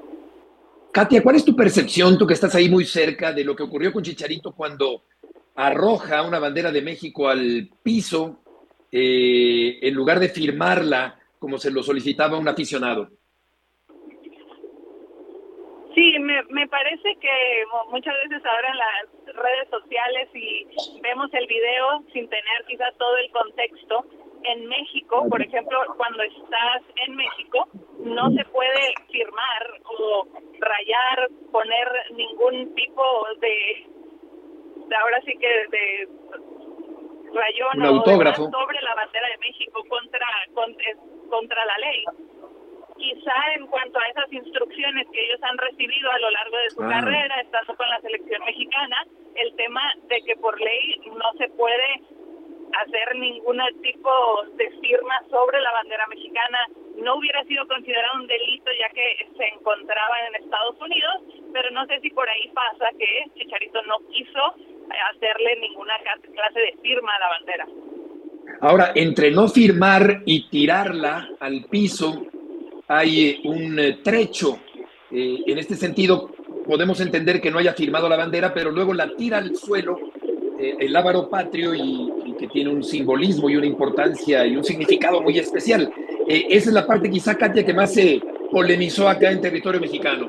[0.92, 3.92] Katia, ¿cuál es tu percepción, tú que estás ahí muy cerca, de lo que ocurrió
[3.94, 5.04] con Chicharito cuando
[5.56, 8.40] arroja una bandera de México al piso
[8.92, 13.10] eh, en lugar de firmarla como se lo solicitaba un aficionado?
[15.94, 21.30] Sí, me, me parece que mu- muchas veces ahora en las redes sociales y vemos
[21.34, 24.06] el video sin tener quizás todo el contexto,
[24.44, 27.68] en México, por ejemplo, cuando estás en México,
[28.00, 30.28] no se puede firmar o
[30.60, 33.04] rayar, poner ningún tipo
[33.40, 33.86] de,
[34.88, 36.08] de ahora sí que de
[37.34, 38.50] rayón Un o autógrafo.
[38.50, 42.04] sobre la bandera de México contra, con- es- contra la ley.
[42.98, 46.84] quizá en cuanto a esas instrucciones que ellos han recibido a lo largo de su
[46.84, 46.90] Ah.
[46.90, 52.02] carrera, estando con la selección mexicana, el tema de que por ley no se puede
[52.78, 54.12] hacer ningún tipo
[54.56, 56.58] de firma sobre la bandera mexicana
[57.02, 61.16] no hubiera sido considerado un delito ya que se encontraba en Estados Unidos,
[61.54, 64.56] pero no sé si por ahí pasa que Chicharito no quiso
[65.14, 67.68] hacerle ninguna clase de firma a la bandera.
[68.62, 72.26] Ahora, entre no firmar y tirarla al piso,
[72.88, 74.60] hay eh, un eh, trecho.
[75.12, 76.30] Eh, en este sentido,
[76.66, 79.98] podemos entender que no haya firmado la bandera, pero luego la tira al suelo,
[80.60, 85.38] el lábaro patrio, y que tiene un simbolismo y una importancia y un significado muy
[85.38, 85.92] especial.
[86.28, 88.22] Eh, esa es la parte quizá, Katia, que más se
[88.52, 90.28] polemizó acá en territorio mexicano.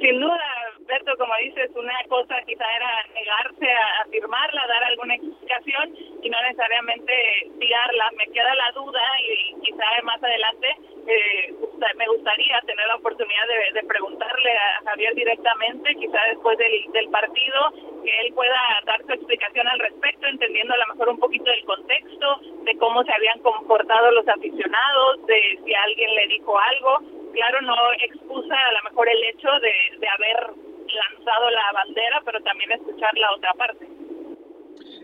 [0.00, 0.40] Sin duda,
[0.86, 6.30] Beto, como dices, una cosa quizá era negarse a, a firmarla, dar alguna explicación y
[6.30, 7.12] no necesariamente
[7.58, 8.10] tirarla.
[8.16, 10.68] Me queda la duda y, quizá más adelante
[11.06, 11.54] eh,
[11.96, 17.08] me gustaría tener la oportunidad de, de preguntarle a Javier directamente, quizá después del, del
[17.10, 17.60] partido,
[18.02, 21.64] que él pueda dar su explicación al respecto, entendiendo a lo mejor un poquito del
[21.64, 26.98] contexto, de cómo se habían comportado los aficionados, de si alguien le dijo algo.
[27.32, 30.54] Claro, no excusa a lo mejor el hecho de, de haber
[30.86, 33.88] lanzado la bandera, pero también escuchar la otra parte.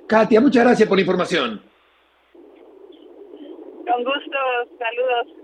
[0.07, 1.63] Katia, muchas gracias por la información.
[3.87, 4.39] Con gusto,
[4.79, 5.40] saludos.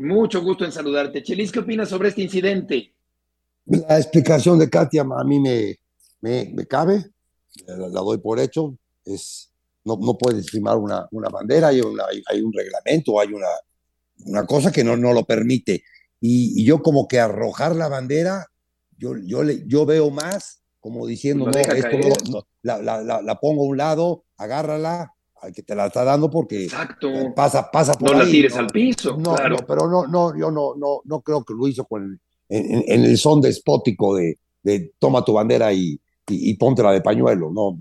[0.00, 1.22] Mucho gusto en saludarte.
[1.22, 2.94] Chelis, ¿qué opinas sobre este incidente?
[3.66, 5.76] La explicación de Katia a mí me,
[6.22, 7.04] me, me cabe,
[7.66, 8.78] la, la doy por hecho.
[9.04, 9.52] Es,
[9.84, 13.46] no, no puedes firmar una, una bandera, hay, una- hay, hay un reglamento, hay una,
[14.24, 15.82] una cosa que no, no lo permite.
[16.18, 18.46] Y, y yo como que arrojar la bandera,
[18.96, 23.20] yo, yo, le, yo veo más como diciendo, no, esto no- no, la, la, la,
[23.20, 26.68] la pongo a un lado, agárrala al que te la está dando porque
[27.34, 29.56] pasa, pasa por No la tires al piso, No, claro.
[29.56, 32.84] no, pero no, no, yo no, no, no creo que lo hizo con en, en-
[32.86, 35.92] en el son despótico de, de toma tu bandera y,
[36.28, 37.78] y, y póntela de pañuelo, no,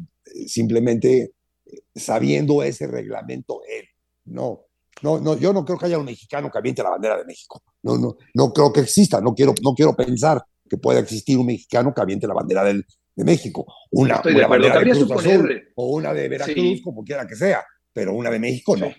[0.48, 1.34] simplemente
[1.66, 3.86] eh, sabiendo ese reglamento él,
[4.26, 4.62] no,
[5.02, 7.62] no, no, yo no creo que haya un mexicano que aviente la bandera de México,
[7.84, 11.48] no, no, no creo que exista, no quiero, no quiero pensar que pueda existir un
[11.48, 12.86] mexicano que aviente la bandera del,
[13.20, 14.70] de México, una, Estoy de acuerdo.
[14.70, 16.82] bandera de Cruz Azul o una de Veracruz, Sí.
[16.82, 18.90] como quiera que sea, pero una de México no.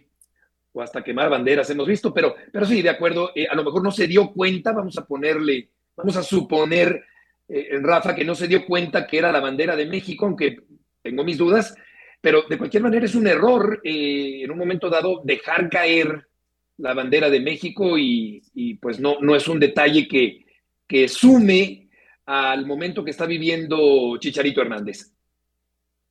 [0.72, 3.82] o hasta quemar banderas hemos visto, pero, pero sí, de acuerdo, eh, a lo mejor
[3.82, 7.02] no se dio cuenta, vamos a ponerle, vamos a suponer,
[7.48, 10.58] eh, Rafa, que no se dio cuenta que era la bandera de México, aunque
[11.02, 11.74] tengo mis dudas,
[12.20, 16.26] pero de cualquier manera es un error eh, en un momento dado dejar caer
[16.76, 20.44] la bandera de México y, y, pues no, no es un detalle que,
[20.86, 21.88] que sume
[22.32, 25.12] al momento que está viviendo Chicharito Hernández.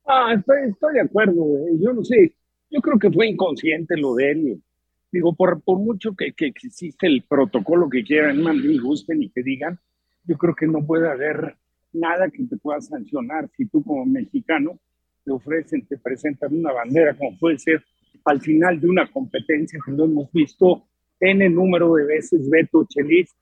[0.04, 1.80] Ah, estoy, estoy de acuerdo, güey.
[1.80, 2.34] Yo no sé,
[2.68, 4.62] yo creo que fue inconsciente lo de él.
[5.10, 9.30] Digo, por, por mucho que, que existe el protocolo que quieran, manden y gusten y
[9.30, 9.78] que digan,
[10.24, 11.56] yo creo que no puede haber
[11.94, 14.78] nada que te pueda sancionar si tú como mexicano
[15.24, 17.82] te ofrecen, te presentan una bandera, como puede ser
[18.26, 20.84] al final de una competencia que lo hemos visto
[21.18, 23.34] en el número de veces, Beto Chelis,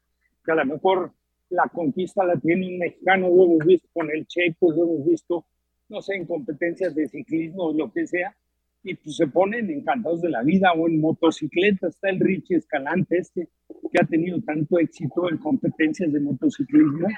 [0.44, 1.12] que a lo mejor
[1.50, 5.44] la conquista la tiene un mexicano, lo hemos visto con el Checo, lo hemos visto,
[5.88, 8.34] no sé, en competencias de ciclismo o lo que sea,
[8.82, 11.88] y pues se ponen encantados de la vida o en motocicleta.
[11.88, 13.48] Está el Richie Escalante este,
[13.90, 17.08] que ha tenido tanto éxito en competencias de motociclismo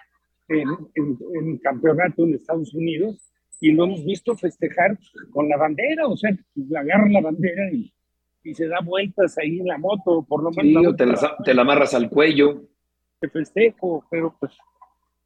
[0.48, 4.98] en, en, en campeonato en Estados Unidos, y lo hemos visto festejar
[5.30, 7.92] con la bandera, o sea, pues, agarra la bandera y,
[8.42, 11.36] y se da vueltas ahí en la moto, por lo menos Sí, o te la,
[11.44, 12.62] te la amarras al cuello.
[13.20, 14.52] De festejo, pero pues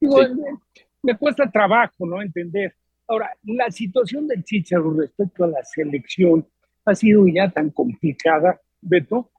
[0.01, 0.35] digo, Sí.
[0.35, 2.21] me, me cuesta trabajo, ¿no?
[2.21, 2.75] Entender.
[3.07, 6.47] Ahora, la situación del Chicharo respecto a la selección
[6.87, 9.31] ha sido ya tan complicada, Beto,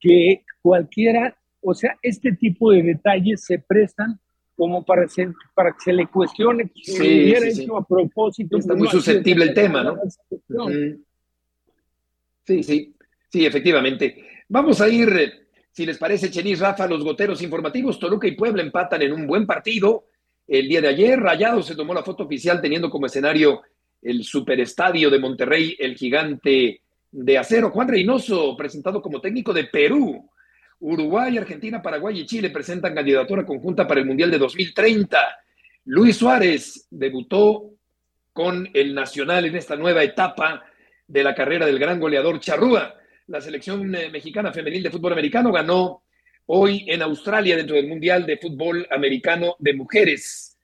[0.00, 4.18] que cualquiera, o sea, este tipo de detalles se prestan
[4.56, 8.58] como para, ser, para que se le cuestione que Sí, hubiera sí, hecho a propósito.
[8.58, 9.96] Está muy susceptible el tema, ¿no?
[12.44, 12.94] Sí, sí,
[13.30, 14.24] sí, efectivamente.
[14.48, 17.98] Vamos a ir, eh, si les parece, Chelis, Rafa, los goteros informativos.
[17.98, 20.06] Toluca y Puebla empatan en un buen partido.
[20.46, 23.62] El día de ayer, Rayado se tomó la foto oficial teniendo como escenario
[24.02, 27.70] el superestadio de Monterrey, el gigante de acero.
[27.70, 30.28] Juan Reynoso, presentado como técnico de Perú.
[30.80, 35.18] Uruguay, Argentina, Paraguay y Chile presentan candidatura conjunta para el Mundial de 2030.
[35.86, 37.70] Luis Suárez debutó
[38.32, 40.64] con el Nacional en esta nueva etapa
[41.06, 42.94] de la carrera del gran goleador Charrúa.
[43.28, 46.02] La selección eh, mexicana femenil de fútbol americano ganó
[46.46, 50.56] hoy en Australia dentro del Mundial de Fútbol Americano de Mujeres.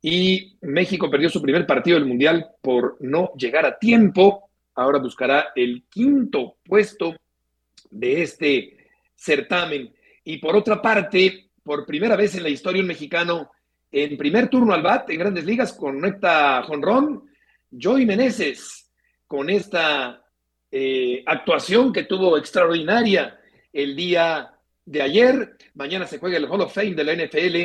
[0.00, 4.50] Y México perdió su primer partido del Mundial por no llegar a tiempo.
[4.76, 7.16] Ahora buscará el quinto puesto
[7.90, 8.76] de este
[9.16, 9.92] certamen.
[10.22, 13.50] Y por otra parte, por primera vez en la historia un mexicano
[13.90, 17.24] en primer turno al bat en grandes ligas conecta Jonrón,
[17.68, 18.88] Joey Meneses,
[19.26, 20.19] con esta
[20.72, 23.38] eh, actuación que tuvo extraordinaria
[23.72, 24.52] el día
[24.84, 25.56] de ayer.
[25.74, 27.56] Mañana se juega el Hall of Fame de la NFL,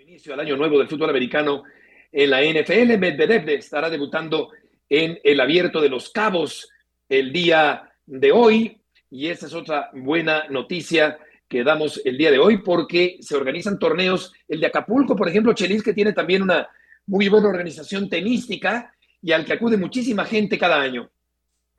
[0.00, 1.62] inicio al año nuevo del fútbol americano
[2.10, 2.98] en la NFL.
[2.98, 4.50] Medvedev estará debutando
[4.88, 6.68] en el Abierto de los Cabos
[7.08, 8.80] el día de hoy.
[9.10, 11.18] Y esa es otra buena noticia
[11.48, 14.32] que damos el día de hoy porque se organizan torneos.
[14.48, 16.68] El de Acapulco, por ejemplo, Chelis, que tiene también una
[17.06, 18.92] muy buena organización tenística
[19.22, 21.10] y al que acude muchísima gente cada año.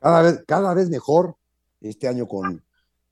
[0.05, 1.35] Cada vez, cada vez mejor,
[1.81, 2.63] este año con,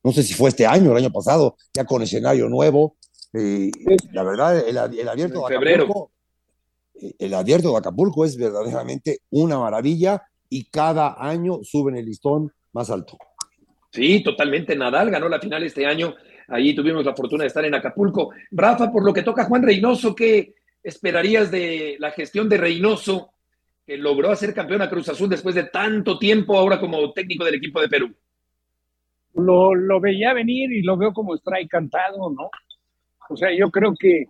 [0.03, 2.97] no sé si fue este año, el año pasado, ya con escenario nuevo.
[3.33, 3.71] Eh,
[4.11, 6.11] la verdad, el, el abierto de Acapulco,
[6.93, 12.53] eh, el abierto de Acapulco es verdaderamente una maravilla y cada año suben el listón
[12.73, 13.17] más alto.
[13.91, 14.75] Sí, totalmente.
[14.75, 16.13] Nadal ganó la final este año.
[16.49, 18.29] Allí tuvimos la fortuna de estar en Acapulco.
[18.51, 23.32] Rafa, por lo que toca Juan Reynoso, ¿qué esperarías de la gestión de Reynoso,
[23.85, 27.55] que logró hacer campeón a Cruz Azul después de tanto tiempo ahora como técnico del
[27.55, 28.15] equipo de Perú?
[29.35, 32.49] Lo, lo veía venir y lo veo como strike cantado, ¿no?
[33.29, 34.25] O sea, yo creo que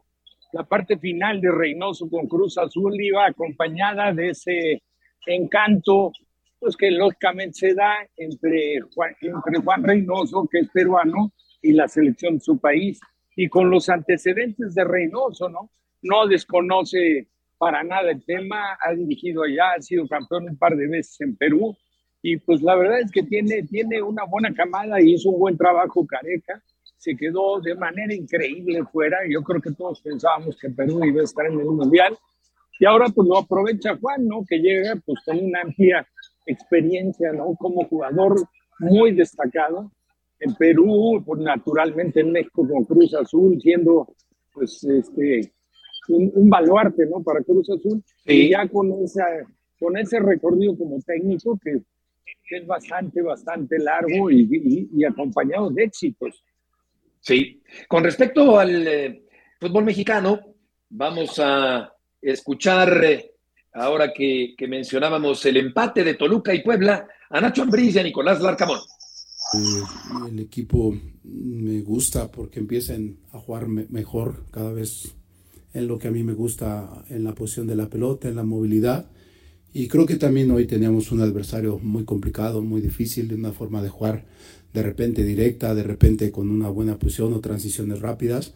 [0.53, 4.83] la parte final de Reynoso con Cruz Azul iba acompañada de ese
[5.25, 6.11] encanto
[6.63, 11.89] pues que lógicamente se da entre Juan, entre Juan Reynoso, que es peruano, y la
[11.89, 13.01] selección de su país,
[13.35, 15.69] y con los antecedentes de Reynoso, ¿no?
[16.01, 17.27] No desconoce
[17.63, 21.37] para nada el tema, ha dirigido allá, ha sido campeón un par de veces en
[21.37, 21.73] Perú,
[22.21, 25.57] y pues la verdad es que tiene, tiene una buena camada y hizo un buen
[25.57, 26.61] trabajo Careca,
[26.97, 31.23] se quedó de manera increíble fuera, yo creo que todos pensábamos que Perú iba a
[31.23, 32.17] estar en el Mundial,
[32.81, 34.43] y ahora pues lo aprovecha Juan, ¿no?
[34.45, 36.05] Que llega pues con una amplia
[36.45, 37.55] experiencia, ¿no?
[37.57, 38.35] Como jugador
[38.79, 39.89] muy destacado
[40.37, 44.13] en Perú, pues naturalmente en México con Cruz Azul, siendo
[44.51, 45.53] pues este
[46.09, 47.21] un, un baluarte, ¿no?
[47.23, 48.03] Para Cruz Azul.
[48.25, 49.25] Y ya con, esa,
[49.79, 51.81] con ese recorrido como técnico que,
[52.49, 56.43] es bastante, bastante largo y, y, acompañado de éxitos.
[57.19, 57.61] Sí.
[57.87, 59.23] Con respecto al eh,
[59.59, 60.39] fútbol mexicano,
[60.89, 61.91] vamos a
[62.21, 63.31] escuchar eh,
[63.73, 68.41] ahora que, mencionábamos el empate de Toluca y Puebla, a Nacho Ambriz y a Nicolás
[68.41, 68.79] Larcamón.
[70.29, 75.15] El equipo me gusta porque empiezan a jugar mejor cada vez
[75.73, 78.43] en lo que a mí me gusta, en la posición de la pelota, en la
[78.43, 79.09] movilidad.
[79.73, 83.81] Y creo que también hoy teníamos un adversario muy complicado, muy difícil, de una forma
[83.81, 84.25] de jugar
[84.71, 88.53] de repente directa, de repente con una buena posición o transiciones rápidas.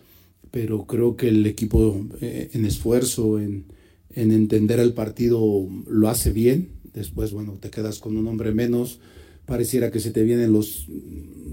[0.52, 3.66] Pero creo que el equipo eh, en esfuerzo, en,
[4.12, 6.70] en entender el partido lo hace bien.
[6.94, 9.00] Después, bueno, te quedas con un hombre menos.
[9.48, 10.88] Pareciera que se te vienen los,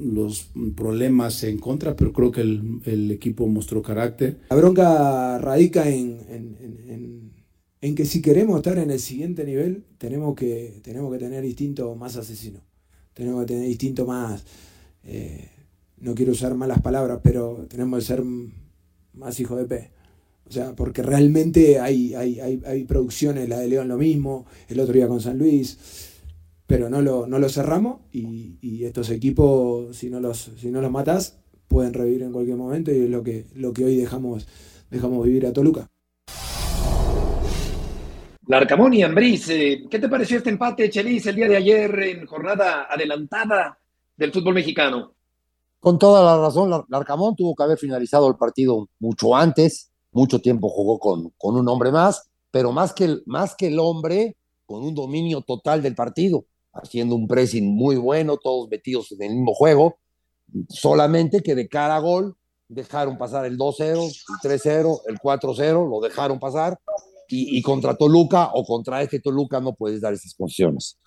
[0.03, 4.41] los problemas en contra, pero creo que el, el equipo mostró carácter.
[4.51, 6.57] La bronca radica en, en,
[6.89, 7.33] en,
[7.81, 11.95] en, que si queremos estar en el siguiente nivel, tenemos que, tenemos que tener instinto
[11.95, 12.61] más asesino.
[13.15, 14.45] Tenemos que tener instinto más...
[15.05, 15.49] Eh,
[16.01, 18.25] no quiero usar malas palabras, pero tenemos que ser
[19.15, 19.91] más hijo de P.
[20.47, 24.81] O sea, porque realmente hay, hay, hay, hay, producciones, la de León lo mismo, el
[24.81, 25.79] otro día con San Luis,
[26.67, 30.81] pero no lo, no lo cerramos y, y, estos equipos, si no los, si no
[30.81, 31.39] los matas,
[31.69, 34.47] pueden revivir en cualquier momento y es lo que, lo que hoy dejamos,
[34.91, 35.89] dejamos vivir a Toluca.
[38.47, 42.27] Larcamón y Ambriz, eh, ¿qué te pareció este empate, Chelis, el día de ayer en
[42.27, 43.79] jornada adelantada
[44.17, 45.15] del fútbol mexicano?
[45.81, 50.69] Con toda la razón, Larcamón tuvo que haber finalizado el partido mucho antes, mucho tiempo
[50.69, 54.37] jugó con, con un hombre más, pero más que, el, más que el hombre,
[54.67, 56.45] con un dominio total del partido,
[56.75, 59.99] haciendo un pressing muy bueno, todos metidos en el mismo juego,
[60.69, 62.37] solamente que de cara a gol
[62.69, 66.79] dejaron pasar el 2-0, el 3-0, el 4-0, lo dejaron pasar,
[67.29, 70.99] y, y, contra Toluca o contra este Toluca no puedes dar esas posiciones.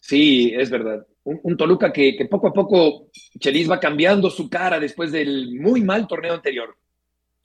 [0.00, 1.06] Sí, es verdad.
[1.24, 3.08] Un, un Toluca que, que, poco a poco
[3.38, 6.74] Chelis va cambiando su cara después del muy mal torneo anterior.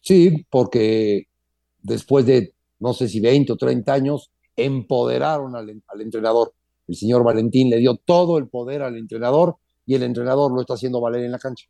[0.02, 1.28] Sí, porque
[1.82, 6.54] después de, no sé si 20 o 30 años, empoderaron al, al, entrenador.
[6.88, 10.76] El señor Valentín le dio todo el poder al entrenador y el entrenador lo está
[10.76, 11.68] haciendo valer en la cancha.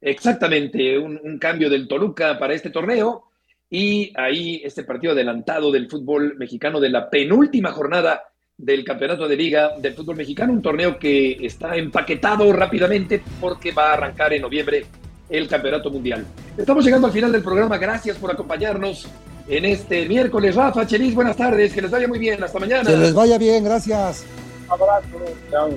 [0.00, 3.24] Exactamente, un, un cambio del Toluca para este torneo
[3.70, 8.22] y ahí este partido adelantado del fútbol mexicano de la penúltima jornada
[8.58, 13.90] del campeonato de liga del fútbol mexicano, un torneo que está empaquetado rápidamente porque va
[13.90, 14.86] a arrancar en noviembre
[15.28, 16.26] el Campeonato Mundial.
[16.56, 17.78] Estamos llegando al final del programa.
[17.78, 19.08] Gracias por acompañarnos
[19.48, 20.54] en este miércoles.
[20.54, 21.72] Rafa, Chelis, buenas tardes.
[21.72, 22.42] Que les vaya muy bien.
[22.42, 22.88] Hasta mañana.
[22.88, 23.64] Que les vaya bien.
[23.64, 24.24] Gracias.
[24.66, 25.06] Un abrazo.
[25.50, 25.70] Chao.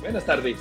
[0.00, 0.56] Buenas tardes.